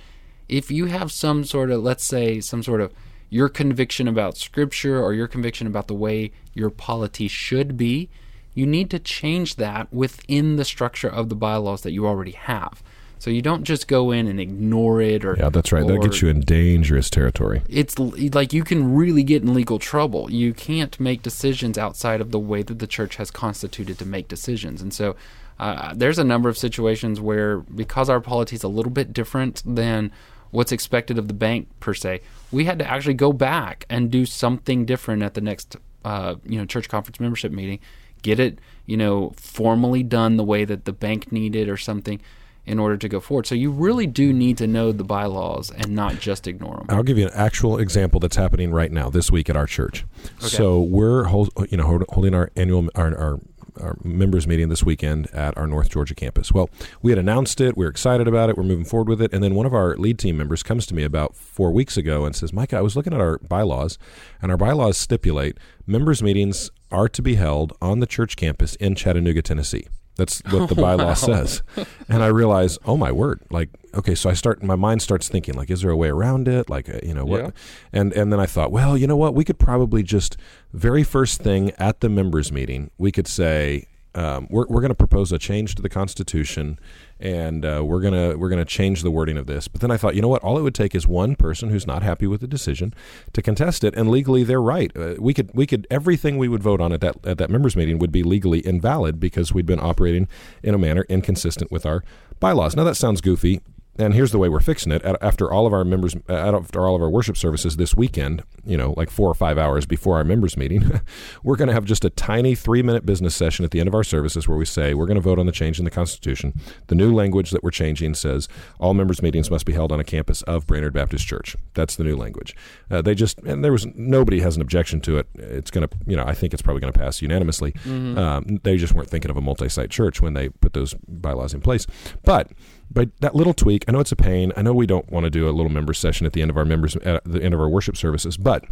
if 0.48 0.70
you 0.70 0.86
have 0.86 1.10
some 1.10 1.44
sort 1.44 1.70
of, 1.70 1.82
let's 1.82 2.04
say, 2.04 2.40
some 2.40 2.62
sort 2.62 2.82
of 2.82 2.92
your 3.30 3.48
conviction 3.48 4.06
about 4.06 4.36
scripture 4.36 5.02
or 5.02 5.14
your 5.14 5.28
conviction 5.28 5.66
about 5.66 5.86
the 5.86 5.94
way 5.94 6.32
your 6.52 6.68
polity 6.68 7.26
should 7.26 7.78
be, 7.78 8.10
you 8.54 8.66
need 8.66 8.90
to 8.90 8.98
change 8.98 9.56
that 9.56 9.92
within 9.92 10.56
the 10.56 10.64
structure 10.64 11.08
of 11.08 11.28
the 11.28 11.34
bylaws 11.34 11.82
that 11.82 11.92
you 11.92 12.06
already 12.06 12.32
have. 12.32 12.82
So 13.20 13.28
you 13.28 13.42
don't 13.42 13.64
just 13.64 13.86
go 13.86 14.12
in 14.12 14.26
and 14.28 14.40
ignore 14.40 15.02
it 15.02 15.26
or 15.26 15.36
Yeah, 15.38 15.50
that's 15.50 15.72
right. 15.72 15.86
That 15.86 16.00
gets 16.00 16.22
you 16.22 16.28
in 16.28 16.40
dangerous 16.40 17.10
territory. 17.10 17.60
it's 17.68 17.98
like 17.98 18.54
you 18.54 18.64
can 18.64 18.94
really 18.94 19.22
get 19.22 19.42
in 19.42 19.52
legal 19.52 19.78
trouble. 19.78 20.30
You 20.30 20.54
can't 20.54 20.98
make 20.98 21.22
decisions 21.22 21.76
outside 21.76 22.22
of 22.22 22.30
the 22.30 22.38
way 22.38 22.62
that 22.62 22.78
the 22.78 22.86
church 22.86 23.16
has 23.16 23.30
constituted 23.30 23.98
to 23.98 24.06
make 24.06 24.26
decisions. 24.28 24.80
And 24.80 24.94
so 24.94 25.16
uh, 25.58 25.92
there's 25.94 26.18
a 26.18 26.24
number 26.24 26.48
of 26.48 26.56
situations 26.56 27.20
where, 27.20 27.58
because 27.58 28.08
our 28.08 28.20
polity 28.20 28.56
is 28.56 28.62
a 28.62 28.68
little 28.68 28.90
bit 28.90 29.12
different 29.12 29.62
than 29.66 30.10
what's 30.50 30.72
expected 30.72 31.18
of 31.18 31.28
the 31.28 31.34
bank 31.34 31.68
per 31.78 31.92
se, 31.92 32.22
we 32.50 32.64
had 32.64 32.78
to 32.78 32.90
actually 32.90 33.14
go 33.14 33.34
back 33.34 33.84
and 33.90 34.10
do 34.10 34.24
something 34.24 34.86
different 34.86 35.22
at 35.22 35.34
the 35.34 35.42
next, 35.42 35.76
uh, 36.06 36.36
you 36.46 36.56
know, 36.58 36.64
church 36.64 36.88
conference 36.88 37.20
membership 37.20 37.52
meeting, 37.52 37.80
get 38.22 38.40
it, 38.40 38.58
you 38.86 38.96
know, 38.96 39.32
formally 39.36 40.02
done 40.02 40.36
the 40.36 40.44
way 40.44 40.64
that 40.64 40.84
the 40.84 40.92
bank 40.92 41.32
needed 41.32 41.68
or 41.68 41.76
something 41.76 42.20
in 42.66 42.78
order 42.78 42.96
to 42.96 43.08
go 43.08 43.20
forward. 43.20 43.46
So 43.46 43.54
you 43.54 43.70
really 43.70 44.06
do 44.06 44.32
need 44.32 44.58
to 44.58 44.66
know 44.66 44.92
the 44.92 45.04
bylaws 45.04 45.70
and 45.70 45.90
not 45.90 46.20
just 46.20 46.46
ignore 46.46 46.76
them. 46.76 46.86
I'll 46.88 47.02
give 47.02 47.18
you 47.18 47.26
an 47.26 47.32
actual 47.34 47.78
example 47.78 48.20
that's 48.20 48.36
happening 48.36 48.70
right 48.70 48.92
now 48.92 49.10
this 49.10 49.30
week 49.30 49.50
at 49.50 49.56
our 49.56 49.66
church. 49.66 50.04
So 50.38 50.80
we're 50.80 51.24
hold, 51.24 51.50
you 51.70 51.76
know 51.76 52.04
holding 52.10 52.34
our 52.34 52.50
annual 52.56 52.88
our, 52.94 53.16
our 53.16 53.40
our 53.80 53.96
members 54.02 54.46
meeting 54.46 54.68
this 54.68 54.82
weekend 54.82 55.30
at 55.32 55.56
our 55.56 55.66
North 55.66 55.90
Georgia 55.90 56.14
campus. 56.14 56.52
Well, 56.52 56.68
we 57.02 57.12
had 57.12 57.18
announced 57.18 57.60
it, 57.60 57.76
we 57.76 57.86
are 57.86 57.88
excited 57.88 58.28
about 58.28 58.50
it, 58.50 58.56
we're 58.56 58.64
moving 58.64 58.84
forward 58.84 59.08
with 59.08 59.22
it, 59.22 59.32
and 59.32 59.42
then 59.42 59.54
one 59.54 59.64
of 59.64 59.72
our 59.72 59.96
lead 59.96 60.18
team 60.18 60.36
members 60.36 60.62
comes 60.62 60.86
to 60.86 60.94
me 60.94 61.02
about 61.02 61.36
four 61.36 61.70
weeks 61.70 61.96
ago 61.96 62.24
and 62.24 62.34
says, 62.34 62.52
"Micah, 62.52 62.78
I 62.78 62.80
was 62.80 62.96
looking 62.96 63.14
at 63.14 63.20
our 63.20 63.38
bylaws, 63.38 63.98
and 64.42 64.50
our 64.50 64.58
bylaws 64.58 64.98
stipulate 64.98 65.56
members 65.86 66.22
meetings 66.22 66.70
are 66.90 67.08
to 67.08 67.22
be 67.22 67.36
held 67.36 67.72
on 67.80 68.00
the 68.00 68.06
church 68.06 68.36
campus 68.36 68.74
in 68.76 68.94
Chattanooga, 68.94 69.42
Tennessee." 69.42 69.86
That's 70.16 70.42
what 70.50 70.68
the 70.68 70.74
bylaw 70.86 71.16
says. 71.16 71.62
And 72.08 72.22
I 72.22 72.26
realize, 72.26 72.78
oh 72.84 72.96
my 72.96 73.10
word, 73.10 73.40
like 73.50 73.70
okay, 73.94 74.14
so 74.14 74.28
I 74.28 74.34
start 74.34 74.62
my 74.62 74.76
mind 74.76 75.02
starts 75.02 75.28
thinking 75.28 75.54
like 75.54 75.70
is 75.70 75.82
there 75.82 75.90
a 75.90 75.96
way 75.96 76.08
around 76.08 76.46
it? 76.46 76.68
Like 76.68 76.88
uh, 76.88 77.00
you 77.02 77.14
know 77.14 77.24
what? 77.24 77.40
Yeah. 77.40 77.50
And 77.92 78.12
and 78.12 78.32
then 78.32 78.38
I 78.38 78.46
thought, 78.46 78.70
well, 78.70 78.96
you 78.96 79.06
know 79.06 79.16
what? 79.16 79.34
We 79.34 79.44
could 79.44 79.58
probably 79.58 80.02
just 80.02 80.36
very 80.72 81.02
first 81.02 81.40
thing 81.40 81.72
at 81.78 82.00
the 82.00 82.08
members 82.08 82.52
meeting, 82.52 82.90
we 82.98 83.10
could 83.10 83.26
say 83.26 83.86
um, 84.14 84.48
we're 84.50 84.66
we're 84.68 84.80
going 84.80 84.90
to 84.90 84.94
propose 84.94 85.30
a 85.30 85.38
change 85.38 85.74
to 85.76 85.82
the 85.82 85.88
Constitution, 85.88 86.78
and 87.20 87.64
uh, 87.64 87.82
we're 87.84 88.00
gonna 88.00 88.36
we're 88.36 88.48
gonna 88.48 88.64
change 88.64 89.02
the 89.02 89.10
wording 89.10 89.36
of 89.36 89.46
this. 89.46 89.68
But 89.68 89.80
then 89.80 89.90
I 89.90 89.96
thought, 89.96 90.16
you 90.16 90.22
know 90.22 90.28
what? 90.28 90.42
All 90.42 90.58
it 90.58 90.62
would 90.62 90.74
take 90.74 90.94
is 90.94 91.06
one 91.06 91.36
person 91.36 91.70
who's 91.70 91.86
not 91.86 92.02
happy 92.02 92.26
with 92.26 92.40
the 92.40 92.48
decision 92.48 92.92
to 93.32 93.42
contest 93.42 93.84
it, 93.84 93.94
and 93.94 94.10
legally 94.10 94.42
they're 94.42 94.60
right. 94.60 94.90
Uh, 94.96 95.14
we 95.18 95.32
could 95.32 95.50
we 95.54 95.66
could 95.66 95.86
everything 95.90 96.38
we 96.38 96.48
would 96.48 96.62
vote 96.62 96.80
on 96.80 96.92
at 96.92 97.00
that 97.00 97.24
at 97.24 97.38
that 97.38 97.50
members 97.50 97.76
meeting 97.76 97.98
would 97.98 98.12
be 98.12 98.22
legally 98.22 98.66
invalid 98.66 99.20
because 99.20 99.54
we'd 99.54 99.66
been 99.66 99.80
operating 99.80 100.26
in 100.62 100.74
a 100.74 100.78
manner 100.78 101.06
inconsistent 101.08 101.70
with 101.70 101.86
our 101.86 102.02
bylaws. 102.40 102.74
Now 102.74 102.84
that 102.84 102.96
sounds 102.96 103.20
goofy, 103.20 103.60
and 104.00 104.14
here's 104.14 104.32
the 104.32 104.38
way 104.38 104.48
we're 104.48 104.60
fixing 104.60 104.92
it. 104.92 105.02
After 105.20 105.52
all 105.52 105.66
of 105.66 105.72
our 105.72 105.84
members, 105.84 106.16
uh, 106.28 106.56
after 106.56 106.86
all 106.86 106.96
of 106.96 107.02
our 107.02 107.10
worship 107.10 107.36
services 107.36 107.76
this 107.76 107.94
weekend, 107.94 108.42
you 108.64 108.76
know, 108.76 108.94
like 108.96 109.10
four 109.10 109.28
or 109.28 109.34
five 109.34 109.58
hours 109.58 109.86
before 109.86 110.16
our 110.16 110.24
members 110.24 110.56
meeting, 110.56 111.00
we're 111.42 111.56
going 111.56 111.68
to 111.68 111.74
have 111.74 111.84
just 111.84 112.04
a 112.04 112.10
tiny 112.10 112.54
three 112.54 112.82
minute 112.82 113.04
business 113.04 113.34
session 113.34 113.64
at 113.64 113.70
the 113.70 113.80
end 113.80 113.88
of 113.88 113.94
our 113.94 114.04
services 114.04 114.48
where 114.48 114.56
we 114.56 114.64
say 114.64 114.94
we're 114.94 115.06
going 115.06 115.16
to 115.16 115.20
vote 115.20 115.38
on 115.38 115.46
the 115.46 115.52
change 115.52 115.78
in 115.78 115.84
the 115.84 115.90
Constitution. 115.90 116.54
The 116.86 116.94
new 116.94 117.14
language 117.14 117.50
that 117.50 117.62
we're 117.62 117.70
changing 117.70 118.14
says 118.14 118.48
all 118.78 118.94
members 118.94 119.22
meetings 119.22 119.50
must 119.50 119.66
be 119.66 119.72
held 119.72 119.92
on 119.92 120.00
a 120.00 120.04
campus 120.04 120.42
of 120.42 120.66
Brainerd 120.66 120.92
Baptist 120.92 121.26
Church. 121.26 121.56
That's 121.74 121.96
the 121.96 122.04
new 122.04 122.16
language. 122.16 122.56
Uh, 122.90 123.02
they 123.02 123.14
just 123.14 123.38
and 123.40 123.64
there 123.64 123.72
was 123.72 123.86
nobody 123.94 124.40
has 124.40 124.56
an 124.56 124.62
objection 124.62 125.00
to 125.02 125.18
it. 125.18 125.26
It's 125.34 125.70
going 125.70 125.86
to, 125.86 125.96
you 126.06 126.16
know, 126.16 126.24
I 126.26 126.34
think 126.34 126.52
it's 126.52 126.62
probably 126.62 126.80
going 126.80 126.92
to 126.92 126.98
pass 126.98 127.20
unanimously. 127.22 127.74
Um, 128.18 128.60
they 128.62 128.76
just 128.76 128.94
weren't 128.94 129.10
thinking 129.10 129.30
of 129.30 129.36
a 129.36 129.40
multi-site 129.40 129.90
church 129.90 130.20
when 130.20 130.34
they 130.34 130.48
put 130.48 130.72
those 130.72 130.94
bylaws 131.06 131.54
in 131.54 131.60
place, 131.60 131.86
but 132.24 132.50
but 132.90 133.10
that 133.20 133.34
little 133.34 133.54
tweak, 133.54 133.84
I 133.86 133.92
know 133.92 134.00
it's 134.00 134.12
a 134.12 134.16
pain. 134.16 134.52
I 134.56 134.62
know 134.62 134.72
we 134.72 134.86
don't 134.86 135.10
want 135.10 135.24
to 135.24 135.30
do 135.30 135.48
a 135.48 135.52
little 135.52 135.70
member 135.70 135.94
session 135.94 136.26
at 136.26 136.32
the 136.32 136.42
end 136.42 136.50
of 136.50 136.56
our 136.56 136.64
members 136.64 136.96
at 136.96 137.24
the 137.24 137.42
end 137.42 137.54
of 137.54 137.60
our 137.60 137.68
worship 137.68 137.96
services, 137.96 138.36
but 138.36 138.64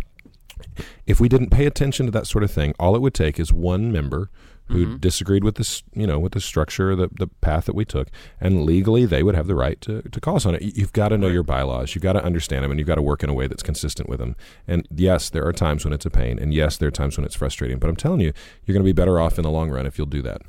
if 1.06 1.20
we 1.20 1.28
didn't 1.28 1.50
pay 1.50 1.66
attention 1.66 2.06
to 2.06 2.12
that 2.12 2.26
sort 2.26 2.44
of 2.44 2.50
thing, 2.50 2.74
all 2.78 2.96
it 2.96 3.02
would 3.02 3.14
take 3.14 3.38
is 3.38 3.52
one 3.52 3.92
member 3.92 4.30
who 4.66 4.84
mm-hmm. 4.84 4.96
disagreed 4.96 5.44
with 5.44 5.54
this, 5.54 5.82
you 5.94 6.06
know, 6.06 6.18
with 6.18 6.32
the 6.32 6.40
structure, 6.40 6.94
the 6.94 7.08
the 7.18 7.26
path 7.26 7.64
that 7.64 7.74
we 7.74 7.84
took, 7.84 8.08
and 8.40 8.64
legally 8.64 9.06
they 9.06 9.22
would 9.22 9.34
have 9.34 9.46
the 9.46 9.54
right 9.54 9.80
to, 9.80 10.02
to 10.02 10.20
call 10.20 10.36
us 10.36 10.44
on 10.44 10.54
it. 10.54 10.62
You- 10.62 10.72
You've 10.74 10.92
got 10.92 11.08
to 11.08 11.18
know 11.18 11.28
your 11.28 11.42
bylaws, 11.42 11.94
you've 11.94 12.02
got 12.02 12.12
to 12.12 12.24
understand 12.24 12.64
them, 12.64 12.70
and 12.70 12.78
you've 12.78 12.86
got 12.86 12.96
to 12.96 13.02
work 13.02 13.22
in 13.22 13.30
a 13.30 13.34
way 13.34 13.46
that's 13.46 13.62
consistent 13.62 14.08
with 14.08 14.18
them. 14.18 14.36
And 14.66 14.86
yes, 14.94 15.30
there 15.30 15.46
are 15.46 15.52
times 15.52 15.84
when 15.84 15.92
it's 15.94 16.06
a 16.06 16.10
pain, 16.10 16.38
and 16.38 16.52
yes, 16.52 16.76
there 16.76 16.88
are 16.88 16.92
times 16.92 17.16
when 17.16 17.24
it's 17.24 17.34
frustrating. 17.34 17.78
But 17.78 17.88
I'm 17.88 17.96
telling 17.96 18.20
you, 18.20 18.32
you're 18.64 18.74
going 18.74 18.84
to 18.84 18.88
be 18.88 18.92
better 18.92 19.18
off 19.18 19.38
in 19.38 19.42
the 19.42 19.50
long 19.50 19.70
run 19.70 19.86
if 19.86 19.96
you'll 19.96 20.06
do 20.06 20.22
that. 20.22 20.42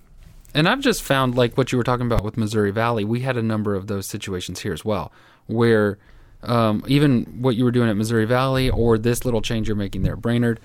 And 0.53 0.67
I've 0.67 0.81
just 0.81 1.03
found, 1.03 1.35
like 1.35 1.57
what 1.57 1.71
you 1.71 1.77
were 1.77 1.83
talking 1.83 2.05
about 2.05 2.23
with 2.23 2.37
Missouri 2.37 2.71
Valley, 2.71 3.03
we 3.03 3.21
had 3.21 3.37
a 3.37 3.43
number 3.43 3.75
of 3.75 3.87
those 3.87 4.07
situations 4.07 4.61
here 4.61 4.73
as 4.73 4.83
well, 4.83 5.11
where 5.47 5.97
um, 6.43 6.83
even 6.87 7.25
what 7.41 7.55
you 7.55 7.63
were 7.63 7.71
doing 7.71 7.89
at 7.89 7.97
Missouri 7.97 8.25
Valley 8.25 8.69
or 8.69 8.97
this 8.97 9.25
little 9.25 9.41
change 9.41 9.67
you're 9.67 9.75
making 9.75 10.03
there 10.03 10.15
Brainerd 10.15 10.59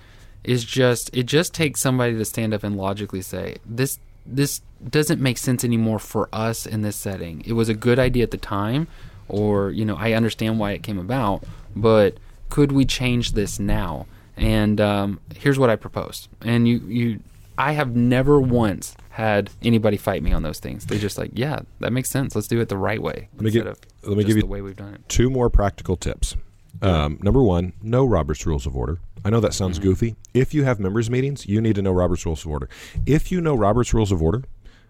is 0.45 0.65
just 0.65 1.15
it 1.17 1.25
just 1.25 1.55
takes 1.55 1.81
somebody 1.81 2.17
to 2.17 2.25
stand 2.25 2.55
up 2.55 2.63
and 2.63 2.77
logically 2.77 3.23
say 3.23 3.57
this 3.65 3.99
this 4.27 4.61
doesn't 4.89 5.21
make 5.21 5.39
sense 5.39 5.65
anymore 5.65 5.99
for 5.99 6.29
us 6.33 6.67
in 6.67 6.83
this 6.83 6.97
setting. 6.97 7.43
It 7.47 7.53
was 7.53 7.69
a 7.69 7.75
good 7.75 7.99
idea 7.99 8.23
at 8.23 8.31
the 8.31 8.39
time, 8.39 8.87
or 9.29 9.71
you 9.71 9.85
know 9.85 9.97
I 9.97 10.13
understand 10.13 10.59
why 10.59 10.73
it 10.73 10.83
came 10.83 10.99
about, 10.99 11.45
but 11.75 12.19
could 12.51 12.73
we 12.73 12.85
change 12.85 13.33
this 13.33 13.59
now? 13.59 14.07
And 14.37 14.81
um, 14.81 15.21
here's 15.35 15.59
what 15.59 15.71
I 15.71 15.77
propose. 15.77 16.29
And 16.41 16.67
you, 16.67 16.79
you, 16.87 17.21
I 17.57 17.73
have 17.73 17.95
never 17.95 18.41
once 18.41 18.97
had 19.15 19.49
anybody 19.63 19.97
fight 19.97 20.25
me 20.25 20.33
on 20.33 20.43
those 20.43 20.59
things. 20.59 20.87
They 20.87 20.99
just 20.99 21.17
like, 21.19 21.31
yeah, 21.35 21.61
that 21.79 21.93
makes 21.93 22.11
sense. 22.11 22.35
Let's 22.35 22.49
do 22.49 22.61
it 22.61 22.69
the 22.69 22.77
right 22.77 23.01
way. 23.01 23.29
Let 23.35 23.43
me 23.43 23.51
give, 23.53 23.65
of 23.65 23.79
let 24.03 24.17
me 24.17 24.25
give 24.25 24.35
you 24.37 24.43
the 24.43 24.49
way 24.49 24.61
we've 24.61 24.75
done 24.75 24.93
it. 24.95 25.09
two 25.09 25.31
more 25.31 25.49
practical 25.49 25.97
tips. 25.97 26.37
Um, 26.83 27.21
number 27.23 27.41
one, 27.41 27.75
know 27.81 28.05
Robert's 28.05 28.45
Rules 28.45 28.67
of 28.67 28.77
Order. 28.77 28.99
I 29.25 29.31
know 29.31 29.39
that 29.39 29.55
sounds 29.55 29.79
goofy. 29.79 30.17
If 30.35 30.53
you 30.53 30.65
have 30.65 30.81
members' 30.81 31.09
meetings, 31.09 31.47
you 31.47 31.61
need 31.61 31.77
to 31.77 31.83
know 31.83 31.93
Robert's 31.93 32.27
Rules 32.27 32.45
of 32.45 32.51
Order. 32.51 32.69
If 33.07 33.31
you 33.31 33.41
know 33.41 33.55
Robert's 33.55 33.95
Rules 33.95 34.11
of 34.11 34.21
Order, 34.21 34.43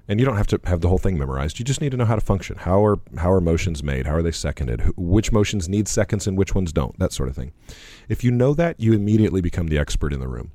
and 0.08 0.18
you 0.18 0.24
don't 0.24 0.38
have 0.38 0.46
to 0.48 0.60
have 0.64 0.80
the 0.80 0.88
whole 0.88 0.98
thing 0.98 1.18
memorized, 1.18 1.58
you 1.58 1.64
just 1.66 1.82
need 1.82 1.90
to 1.90 1.96
know 1.98 2.06
how 2.06 2.14
to 2.14 2.20
function. 2.22 2.56
How 2.56 2.82
are 2.84 2.98
how 3.18 3.30
are 3.30 3.42
motions 3.42 3.82
made? 3.82 4.06
How 4.06 4.14
are 4.14 4.22
they 4.22 4.32
seconded? 4.32 4.80
Which 4.96 5.32
motions 5.32 5.68
need 5.68 5.86
seconds 5.86 6.26
and 6.26 6.38
which 6.38 6.54
ones 6.54 6.72
don't? 6.72 6.98
That 6.98 7.12
sort 7.12 7.28
of 7.28 7.36
thing. 7.36 7.52
If 8.08 8.24
you 8.24 8.30
know 8.30 8.54
that, 8.54 8.80
you 8.80 8.94
immediately 8.94 9.42
become 9.42 9.68
the 9.68 9.78
expert 9.78 10.12
in 10.14 10.20
the 10.20 10.28
room, 10.28 10.52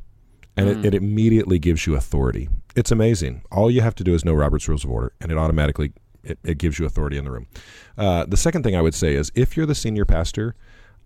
and 0.59 0.85
it, 0.85 0.85
it 0.85 0.93
immediately 0.95 1.59
gives 1.59 1.87
you 1.87 1.95
authority. 1.95 2.49
It's 2.75 2.91
amazing. 2.91 3.43
All 3.51 3.69
you 3.71 3.81
have 3.81 3.95
to 3.95 4.03
do 4.03 4.13
is 4.13 4.23
know 4.25 4.33
Robert's 4.33 4.67
Rules 4.67 4.83
of 4.83 4.91
Order, 4.91 5.13
and 5.21 5.31
it 5.31 5.37
automatically 5.37 5.93
it, 6.23 6.39
it 6.43 6.57
gives 6.57 6.79
you 6.79 6.85
authority 6.85 7.17
in 7.17 7.25
the 7.25 7.31
room. 7.31 7.47
Uh, 7.97 8.25
the 8.25 8.37
second 8.37 8.63
thing 8.63 8.75
I 8.75 8.81
would 8.81 8.93
say 8.93 9.15
is 9.15 9.31
if 9.35 9.55
you're 9.55 9.65
the 9.65 9.75
senior 9.75 10.05
pastor, 10.05 10.55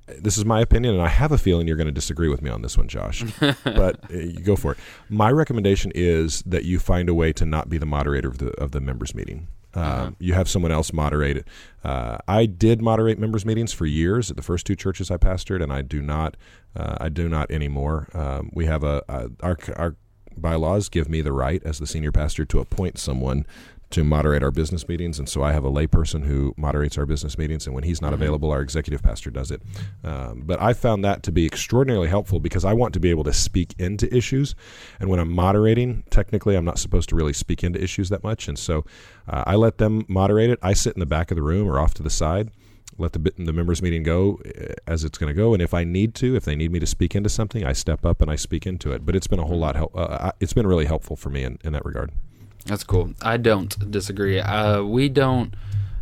this 0.07 0.37
is 0.37 0.43
my 0.43 0.59
opinion, 0.59 0.95
and 0.95 1.03
I 1.03 1.07
have 1.07 1.31
a 1.31 1.37
feeling 1.37 1.67
you're 1.67 1.77
going 1.77 1.87
to 1.87 1.93
disagree 1.93 2.27
with 2.27 2.41
me 2.41 2.49
on 2.49 2.61
this 2.61 2.77
one, 2.77 2.87
Josh. 2.87 3.23
but 3.63 3.99
uh, 4.11 4.17
you 4.17 4.39
go 4.39 4.55
for 4.55 4.73
it. 4.73 4.77
My 5.09 5.31
recommendation 5.31 5.91
is 5.95 6.43
that 6.45 6.65
you 6.65 6.79
find 6.79 7.07
a 7.07 7.13
way 7.13 7.31
to 7.33 7.45
not 7.45 7.69
be 7.69 7.77
the 7.77 7.85
moderator 7.85 8.27
of 8.27 8.39
the 8.39 8.49
of 8.59 8.71
the 8.71 8.81
members 8.81 9.15
meeting. 9.15 9.47
Uh, 9.75 10.11
You 10.19 10.33
have 10.33 10.47
someone 10.49 10.71
else 10.71 10.93
moderate 10.93 11.37
it. 11.37 11.47
Uh, 11.83 12.17
I 12.27 12.45
did 12.45 12.81
moderate 12.81 13.19
members 13.19 13.45
meetings 13.45 13.73
for 13.73 13.85
years 13.85 14.29
at 14.29 14.37
the 14.37 14.43
first 14.43 14.65
two 14.65 14.75
churches 14.75 15.09
I 15.11 15.17
pastored, 15.17 15.61
and 15.63 15.71
I 15.73 15.81
do 15.81 16.01
not. 16.01 16.37
Uh, 16.75 16.97
I 16.99 17.09
do 17.09 17.27
not 17.29 17.51
anymore. 17.51 18.07
Um, 18.13 18.49
we 18.53 18.65
have 18.65 18.83
a, 18.83 19.03
a 19.09 19.29
our 19.41 19.57
our 19.75 19.95
bylaws 20.37 20.89
give 20.89 21.09
me 21.09 21.21
the 21.21 21.31
right 21.33 21.61
as 21.63 21.79
the 21.79 21.87
senior 21.87 22.11
pastor 22.11 22.45
to 22.45 22.59
appoint 22.59 22.97
someone 22.97 23.45
to 23.93 24.03
moderate 24.03 24.41
our 24.43 24.51
business 24.51 24.87
meetings, 24.87 25.19
and 25.19 25.29
so 25.29 25.43
I 25.43 25.53
have 25.53 25.63
a 25.63 25.71
layperson 25.71 26.23
who 26.25 26.53
moderates 26.57 26.97
our 26.97 27.05
business 27.05 27.37
meetings, 27.37 27.67
and 27.67 27.75
when 27.75 27.83
he's 27.83 28.01
not 28.01 28.11
available, 28.11 28.51
our 28.51 28.61
executive 28.61 29.03
pastor 29.03 29.29
does 29.29 29.51
it. 29.51 29.61
Um, 30.03 30.41
but 30.45 30.59
I 30.61 30.73
found 30.73 31.05
that 31.05 31.21
to 31.23 31.31
be 31.31 31.45
extraordinarily 31.45 32.09
helpful 32.09 32.39
because 32.39 32.65
I 32.65 32.73
want 32.73 32.93
to 32.95 32.99
be 32.99 33.11
able 33.11 33.23
to 33.25 33.33
speak 33.33 33.75
into 33.77 34.13
issues, 34.15 34.55
and 34.99 35.09
when 35.09 35.19
I'm 35.19 35.31
moderating, 35.31 36.03
technically 36.09 36.55
I'm 36.55 36.65
not 36.65 36.79
supposed 36.79 37.07
to 37.09 37.15
really 37.15 37.33
speak 37.33 37.63
into 37.63 37.81
issues 37.81 38.09
that 38.09 38.23
much, 38.23 38.47
and 38.47 38.57
so 38.57 38.83
uh, 39.27 39.43
I 39.45 39.55
let 39.55 39.77
them 39.77 40.05
moderate 40.07 40.49
it. 40.49 40.59
I 40.63 40.73
sit 40.73 40.95
in 40.95 40.99
the 40.99 41.05
back 41.05 41.29
of 41.29 41.35
the 41.35 41.43
room 41.43 41.67
or 41.67 41.79
off 41.79 41.93
to 41.95 42.03
the 42.03 42.09
side. 42.09 42.49
Let 42.97 43.13
the 43.13 43.19
the 43.37 43.53
members 43.53 43.81
meeting 43.81 44.03
go 44.03 44.39
uh, 44.45 44.73
as 44.87 45.03
it's 45.03 45.17
going 45.17 45.33
to 45.33 45.39
go, 45.39 45.53
and 45.53 45.61
if 45.61 45.73
I 45.73 45.83
need 45.83 46.15
to, 46.15 46.35
if 46.35 46.45
they 46.45 46.55
need 46.55 46.71
me 46.71 46.79
to 46.79 46.87
speak 46.87 47.15
into 47.15 47.29
something, 47.29 47.63
I 47.63 47.73
step 47.73 48.05
up 48.05 48.21
and 48.21 48.31
I 48.31 48.35
speak 48.35 48.65
into 48.65 48.91
it. 48.91 49.05
But 49.05 49.15
it's 49.15 49.27
been 49.27 49.39
a 49.39 49.45
whole 49.45 49.59
lot. 49.59 49.75
Help, 49.75 49.95
uh, 49.95 50.31
it's 50.39 50.53
been 50.53 50.67
really 50.67 50.85
helpful 50.85 51.15
for 51.15 51.29
me 51.29 51.43
in, 51.43 51.59
in 51.63 51.73
that 51.73 51.85
regard. 51.85 52.11
That's 52.65 52.83
cool. 52.83 53.13
I 53.21 53.37
don't 53.37 53.91
disagree. 53.91 54.39
Uh, 54.39 54.83
we 54.83 55.09
don't 55.09 55.53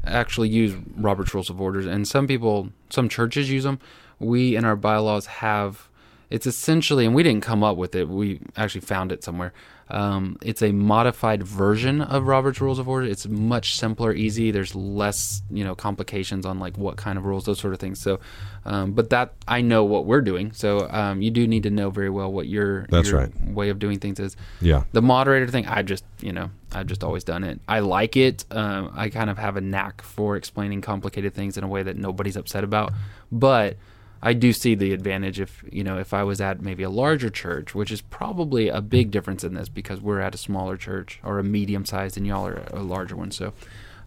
actually 0.05 0.49
use 0.49 0.75
Robert's 0.95 1.33
Rules 1.33 1.49
of 1.49 1.59
Orders, 1.59 1.85
and 1.85 2.07
some 2.07 2.27
people, 2.27 2.69
some 2.89 3.09
churches 3.09 3.49
use 3.49 3.63
them. 3.63 3.79
We 4.19 4.55
in 4.55 4.65
our 4.65 4.75
bylaws 4.75 5.25
have. 5.27 5.87
It's 6.29 6.47
essentially, 6.47 7.05
and 7.05 7.13
we 7.13 7.23
didn't 7.23 7.43
come 7.43 7.61
up 7.61 7.75
with 7.75 7.93
it. 7.93 8.07
We 8.07 8.39
actually 8.55 8.81
found 8.81 9.11
it 9.11 9.21
somewhere. 9.21 9.51
Um, 9.91 10.37
it's 10.41 10.61
a 10.61 10.71
modified 10.71 11.43
version 11.43 12.01
of 12.01 12.25
Robert's 12.25 12.61
Rules 12.61 12.79
of 12.79 12.87
Order. 12.87 13.07
It's 13.07 13.27
much 13.27 13.75
simpler, 13.75 14.13
easy. 14.13 14.49
There's 14.49 14.73
less, 14.73 15.41
you 15.51 15.63
know, 15.63 15.75
complications 15.75 16.45
on 16.45 16.59
like 16.59 16.77
what 16.77 16.95
kind 16.95 17.17
of 17.17 17.25
rules, 17.25 17.43
those 17.43 17.59
sort 17.59 17.73
of 17.73 17.79
things. 17.79 18.01
So, 18.01 18.19
um, 18.65 18.93
but 18.93 19.09
that 19.09 19.33
I 19.47 19.59
know 19.61 19.83
what 19.83 20.05
we're 20.05 20.21
doing. 20.21 20.53
So 20.53 20.87
um, 20.89 21.21
you 21.21 21.29
do 21.29 21.45
need 21.45 21.63
to 21.63 21.69
know 21.69 21.89
very 21.89 22.09
well 22.09 22.31
what 22.31 22.47
your 22.47 22.85
That's 22.87 23.09
your 23.09 23.19
right. 23.19 23.49
way 23.49 23.69
of 23.69 23.79
doing 23.79 23.99
things 23.99 24.19
is. 24.19 24.37
Yeah. 24.61 24.83
The 24.93 25.01
moderator 25.01 25.47
thing, 25.47 25.67
I 25.67 25.81
just, 25.81 26.05
you 26.21 26.31
know, 26.31 26.51
I've 26.71 26.87
just 26.87 27.03
always 27.03 27.25
done 27.25 27.43
it. 27.43 27.59
I 27.67 27.79
like 27.79 28.15
it. 28.15 28.45
Um, 28.49 28.93
I 28.95 29.09
kind 29.09 29.29
of 29.29 29.37
have 29.37 29.57
a 29.57 29.61
knack 29.61 30.01
for 30.01 30.37
explaining 30.37 30.79
complicated 30.81 31.33
things 31.33 31.57
in 31.57 31.65
a 31.65 31.67
way 31.67 31.83
that 31.83 31.97
nobody's 31.97 32.37
upset 32.37 32.63
about. 32.63 32.93
But 33.29 33.75
I 34.23 34.33
do 34.33 34.53
see 34.53 34.75
the 34.75 34.93
advantage 34.93 35.39
if, 35.39 35.63
you 35.71 35.83
know, 35.83 35.97
if 35.97 36.13
I 36.13 36.23
was 36.23 36.39
at 36.39 36.61
maybe 36.61 36.83
a 36.83 36.89
larger 36.89 37.29
church, 37.29 37.73
which 37.73 37.91
is 37.91 38.01
probably 38.01 38.69
a 38.69 38.81
big 38.81 39.09
difference 39.11 39.43
in 39.43 39.55
this 39.55 39.67
because 39.69 39.99
we're 39.99 40.19
at 40.19 40.35
a 40.35 40.37
smaller 40.37 40.77
church 40.77 41.19
or 41.23 41.39
a 41.39 41.43
medium 41.43 41.85
sized 41.85 42.17
and 42.17 42.27
y'all 42.27 42.45
are 42.45 42.63
a 42.71 42.83
larger 42.83 43.15
one. 43.15 43.31
So, 43.31 43.53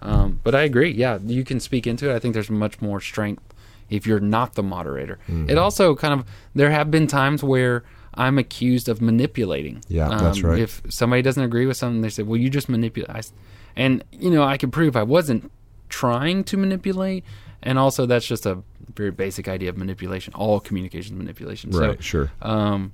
um, 0.03 0.40
but 0.44 0.55
I 0.55 0.62
agree. 0.62 0.92
Yeah, 0.92 1.18
you 1.24 1.44
can 1.44 1.59
speak 1.59 1.87
into 1.87 2.11
it. 2.11 2.14
I 2.14 2.18
think 2.20 2.35
there's 2.35 2.50
much 2.50 2.81
more 2.81 3.00
strength 3.00 3.42
if 3.90 4.07
you're 4.07 4.20
not 4.20 4.55
the 4.55 4.62
moderator. 4.62 5.18
Mm-hmm. 5.29 5.50
It 5.50 5.59
also 5.59 5.94
kind 5.96 6.14
of, 6.20 6.27
there 6.55 6.70
have 6.70 6.90
been 6.90 7.07
times 7.07 7.42
where 7.42 7.83
I'm 8.14 8.38
accused 8.38 8.88
of 8.88 9.00
manipulating. 9.03 9.83
Yeah, 9.88 10.09
that's 10.09 10.38
Um, 10.38 10.50
right. 10.50 10.59
If 10.61 10.81
somebody 10.88 11.22
doesn't 11.22 11.42
agree 11.42 11.66
with 11.66 11.77
something, 11.77 12.00
they 12.00 12.11
say, 12.11 12.22
"Well, 12.22 12.37
you 12.37 12.48
just 12.48 12.68
manipulate." 12.68 13.33
And 13.74 14.05
you 14.12 14.31
know, 14.31 14.44
I 14.44 14.57
can 14.57 14.70
prove 14.70 14.94
I 14.94 15.03
wasn't 15.03 15.50
trying 15.88 16.44
to 16.44 16.57
manipulate, 16.57 17.24
and 17.64 17.79
also 17.79 18.07
that's 18.07 18.27
just 18.27 18.46
a 18.46 18.62
very 18.94 19.11
basic 19.11 19.48
idea 19.48 19.70
of 19.70 19.77
manipulation. 19.77 20.33
All 20.35 20.61
communication 20.61 21.18
manipulation. 21.18 21.70
Right. 21.70 21.96
So, 21.96 22.03
sure. 22.03 22.33
um, 22.42 22.92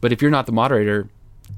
but 0.00 0.12
if 0.12 0.22
you're 0.22 0.30
not 0.30 0.46
the 0.46 0.52
moderator, 0.52 1.08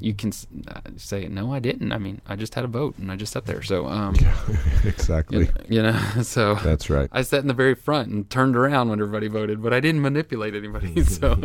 you 0.01 0.15
can 0.15 0.33
uh, 0.69 0.81
say, 0.97 1.29
"No, 1.29 1.53
I 1.53 1.61
didn't. 1.61 1.93
I 1.93 1.99
mean, 1.99 2.21
I 2.27 2.37
just 2.37 2.55
had 2.55 2.65
a 2.65 2.69
vote 2.69 2.99
and 2.99 3.13
I 3.13 3.17
just 3.17 3.33
sat 3.33 3.47
there." 3.47 3.63
So, 3.63 3.87
um, 3.87 4.15
exactly. 4.85 5.49
you 5.69 5.83
know, 5.83 5.99
so 6.23 6.57
That's 6.57 6.91
right. 6.91 7.09
I 7.13 7.23
sat 7.23 7.41
in 7.41 7.47
the 7.47 7.55
very 7.55 7.75
front 7.75 8.09
and 8.09 8.29
turned 8.29 8.57
around 8.57 8.89
when 8.89 9.01
everybody 9.01 9.29
voted, 9.29 9.63
but 9.63 9.73
I 9.73 9.81
didn't 9.81 10.03
manipulate 10.03 10.55
anybody. 10.55 10.95
So, 11.05 11.39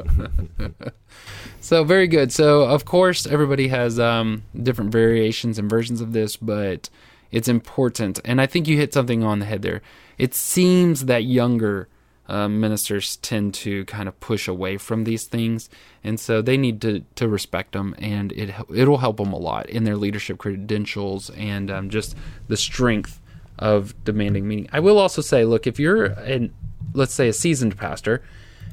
so 1.60 1.84
very 1.84 2.08
good. 2.08 2.32
So, 2.32 2.64
of 2.64 2.86
course, 2.86 3.28
everybody 3.28 3.68
has 3.68 4.00
um, 4.00 4.44
different 4.64 4.92
variations 4.92 5.60
and 5.60 5.70
versions 5.70 6.02
of 6.02 6.14
this, 6.14 6.38
but 6.38 6.90
it's 7.32 7.48
important. 7.48 8.20
And 8.26 8.42
I 8.42 8.48
think 8.48 8.68
you 8.68 8.78
hit 8.78 8.94
something 8.94 9.24
on 9.24 9.40
the 9.40 9.46
head 9.46 9.62
there. 9.62 9.82
It 10.20 10.36
seems 10.36 11.06
that 11.06 11.24
younger 11.24 11.88
uh, 12.28 12.48
ministers 12.48 13.16
tend 13.18 13.56
to 13.56 13.86
kind 13.86 14.08
of 14.08 14.20
push 14.20 14.48
away 14.48 14.78
from 14.78 15.06
these 15.06 15.24
things, 15.24 15.68
and 16.04 16.20
so 16.20 16.44
they 16.44 16.58
need 16.58 16.80
to 16.82 17.04
to 17.16 17.28
respect 17.28 17.72
them, 17.72 17.96
and 17.98 18.32
it 18.34 18.54
it'll 18.74 19.00
help 19.00 19.18
them 19.18 19.34
a 19.34 19.38
lot 19.38 19.68
in 19.68 19.86
their 19.86 19.96
leadership 19.96 20.38
credentials 20.38 21.32
and 21.32 21.72
um, 21.72 21.90
just 21.90 22.16
the 22.48 22.58
strength 22.58 23.20
of 23.58 23.96
demanding 24.04 24.48
meeting. 24.48 24.70
I 24.72 24.80
will 24.80 25.00
also 25.00 25.24
say, 25.24 25.44
look, 25.44 25.66
if 25.66 25.80
you're 25.80 26.06
an 26.06 26.54
let's 26.94 27.14
say 27.14 27.30
a 27.30 27.34
seasoned 27.34 27.78
pastor, 27.78 28.22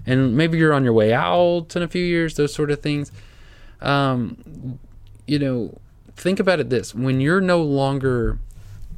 and 0.04 0.36
maybe 0.36 0.58
you're 0.58 0.74
on 0.74 0.84
your 0.84 0.92
way 0.92 1.14
out 1.14 1.74
in 1.76 1.82
a 1.82 1.88
few 1.88 2.04
years, 2.04 2.34
those 2.34 2.52
sort 2.52 2.70
of 2.70 2.82
things, 2.82 3.10
um, 3.80 4.78
you 5.26 5.38
know, 5.38 5.78
think 6.14 6.40
about 6.40 6.60
it 6.60 6.68
this: 6.68 6.94
when 6.94 7.20
you're 7.20 7.40
no 7.40 7.62
longer 7.62 8.38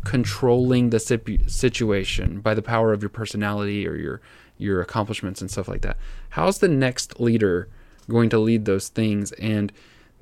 controlling 0.08 0.88
the 0.88 0.98
situation 0.98 2.40
by 2.40 2.54
the 2.54 2.62
power 2.62 2.94
of 2.94 3.02
your 3.02 3.10
personality 3.10 3.86
or 3.86 3.94
your 3.94 4.22
your 4.56 4.80
accomplishments 4.80 5.42
and 5.42 5.50
stuff 5.50 5.68
like 5.68 5.82
that, 5.82 5.98
how's 6.30 6.60
the 6.60 6.66
next 6.66 7.20
leader 7.20 7.68
going 8.08 8.30
to 8.30 8.38
lead 8.38 8.64
those 8.64 8.88
things 8.88 9.32
and 9.32 9.70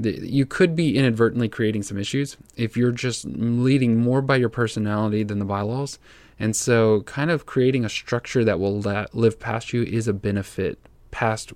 the, 0.00 0.18
you 0.28 0.44
could 0.44 0.74
be 0.74 0.98
inadvertently 0.98 1.48
creating 1.48 1.84
some 1.84 1.98
issues 1.98 2.36
if 2.56 2.76
you're 2.76 2.90
just 2.90 3.24
leading 3.26 3.96
more 3.96 4.20
by 4.20 4.34
your 4.34 4.48
personality 4.48 5.22
than 5.22 5.38
the 5.38 5.44
bylaws. 5.44 6.00
And 6.38 6.56
so, 6.56 7.02
kind 7.02 7.30
of 7.30 7.46
creating 7.46 7.84
a 7.84 7.88
structure 7.88 8.44
that 8.44 8.58
will 8.58 8.80
live 8.80 9.38
past 9.38 9.72
you 9.72 9.84
is 9.84 10.08
a 10.08 10.12
benefit 10.12 10.80
past 11.12 11.52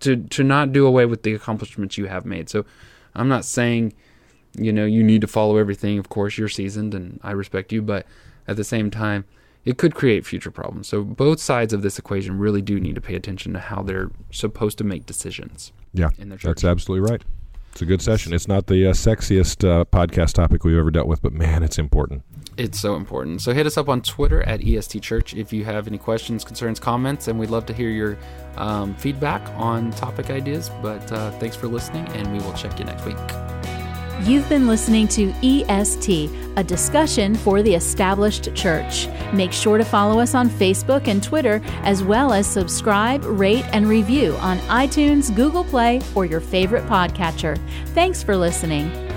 to 0.00 0.16
to 0.16 0.44
not 0.44 0.72
do 0.72 0.86
away 0.86 1.06
with 1.06 1.22
the 1.22 1.32
accomplishments 1.32 1.96
you 1.96 2.06
have 2.06 2.26
made. 2.26 2.50
So, 2.50 2.66
I'm 3.14 3.28
not 3.28 3.46
saying 3.46 3.94
you 4.54 4.72
know 4.72 4.84
you 4.84 5.02
need 5.02 5.20
to 5.20 5.26
follow 5.26 5.56
everything. 5.56 5.98
Of 5.98 6.08
course, 6.08 6.38
you're 6.38 6.48
seasoned, 6.48 6.94
and 6.94 7.20
I 7.22 7.32
respect 7.32 7.72
you, 7.72 7.82
but 7.82 8.06
at 8.48 8.56
the 8.56 8.64
same 8.64 8.90
time, 8.90 9.24
it 9.64 9.78
could 9.78 9.94
create 9.94 10.26
future 10.26 10.50
problems. 10.50 10.88
So, 10.88 11.02
both 11.02 11.40
sides 11.40 11.72
of 11.72 11.82
this 11.82 11.98
equation 11.98 12.38
really 12.38 12.62
do 12.62 12.80
need 12.80 12.94
to 12.94 13.00
pay 13.00 13.14
attention 13.14 13.52
to 13.52 13.58
how 13.58 13.82
they're 13.82 14.10
supposed 14.30 14.78
to 14.78 14.84
make 14.84 15.06
decisions. 15.06 15.72
Yeah, 15.92 16.10
in 16.18 16.28
their 16.28 16.38
church. 16.38 16.48
that's 16.48 16.64
absolutely 16.64 17.10
right. 17.10 17.22
It's 17.72 17.82
a 17.82 17.86
good 17.86 18.02
session. 18.02 18.32
It's 18.32 18.48
not 18.48 18.66
the 18.66 18.88
uh, 18.88 18.92
sexiest 18.92 19.68
uh, 19.68 19.84
podcast 19.84 20.34
topic 20.34 20.64
we've 20.64 20.76
ever 20.76 20.90
dealt 20.90 21.06
with, 21.06 21.22
but 21.22 21.32
man, 21.32 21.62
it's 21.62 21.78
important. 21.78 22.22
It's 22.56 22.80
so 22.80 22.96
important. 22.96 23.42
So 23.42 23.54
hit 23.54 23.64
us 23.64 23.78
up 23.78 23.88
on 23.88 24.02
Twitter 24.02 24.42
at 24.42 24.62
EST 24.62 25.02
Church 25.02 25.34
if 25.34 25.52
you 25.52 25.64
have 25.64 25.86
any 25.86 25.98
questions, 25.98 26.44
concerns, 26.44 26.80
comments, 26.80 27.28
and 27.28 27.38
we'd 27.38 27.50
love 27.50 27.66
to 27.66 27.72
hear 27.72 27.88
your 27.88 28.18
um, 28.56 28.94
feedback 28.96 29.40
on 29.50 29.92
topic 29.92 30.30
ideas. 30.30 30.70
But 30.82 31.10
uh, 31.12 31.30
thanks 31.32 31.56
for 31.56 31.68
listening, 31.68 32.06
and 32.08 32.32
we 32.32 32.38
will 32.44 32.54
check 32.54 32.78
you 32.78 32.84
next 32.84 33.06
week. 33.06 33.79
You've 34.22 34.48
been 34.50 34.66
listening 34.66 35.08
to 35.08 35.32
EST, 35.42 36.30
a 36.56 36.62
discussion 36.62 37.34
for 37.34 37.62
the 37.62 37.74
established 37.74 38.54
church. 38.54 39.08
Make 39.32 39.50
sure 39.50 39.78
to 39.78 39.84
follow 39.84 40.20
us 40.20 40.34
on 40.34 40.50
Facebook 40.50 41.08
and 41.08 41.22
Twitter, 41.22 41.62
as 41.84 42.02
well 42.02 42.34
as 42.34 42.46
subscribe, 42.46 43.24
rate, 43.24 43.64
and 43.72 43.88
review 43.88 44.34
on 44.36 44.58
iTunes, 44.68 45.34
Google 45.34 45.64
Play, 45.64 46.02
or 46.14 46.26
your 46.26 46.40
favorite 46.40 46.84
podcatcher. 46.84 47.58
Thanks 47.94 48.22
for 48.22 48.36
listening. 48.36 49.09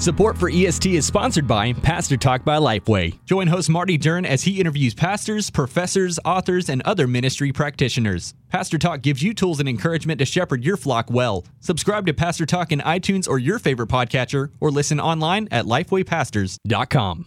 Support 0.00 0.38
for 0.38 0.48
EST 0.48 0.94
is 0.94 1.04
sponsored 1.04 1.48
by 1.48 1.72
Pastor 1.72 2.16
Talk 2.16 2.44
by 2.44 2.58
Lifeway. 2.58 3.18
Join 3.24 3.48
host 3.48 3.68
Marty 3.68 3.98
Duren 3.98 4.24
as 4.24 4.44
he 4.44 4.60
interviews 4.60 4.94
pastors, 4.94 5.50
professors, 5.50 6.20
authors, 6.24 6.68
and 6.68 6.82
other 6.82 7.08
ministry 7.08 7.50
practitioners. 7.50 8.32
Pastor 8.48 8.78
Talk 8.78 9.02
gives 9.02 9.24
you 9.24 9.34
tools 9.34 9.58
and 9.58 9.68
encouragement 9.68 10.20
to 10.20 10.24
shepherd 10.24 10.64
your 10.64 10.76
flock 10.76 11.10
well. 11.10 11.44
Subscribe 11.58 12.06
to 12.06 12.14
Pastor 12.14 12.46
Talk 12.46 12.70
in 12.70 12.78
iTunes 12.78 13.28
or 13.28 13.40
your 13.40 13.58
favorite 13.58 13.88
podcatcher, 13.88 14.52
or 14.60 14.70
listen 14.70 15.00
online 15.00 15.48
at 15.50 15.64
lifewaypastors.com. 15.64 17.26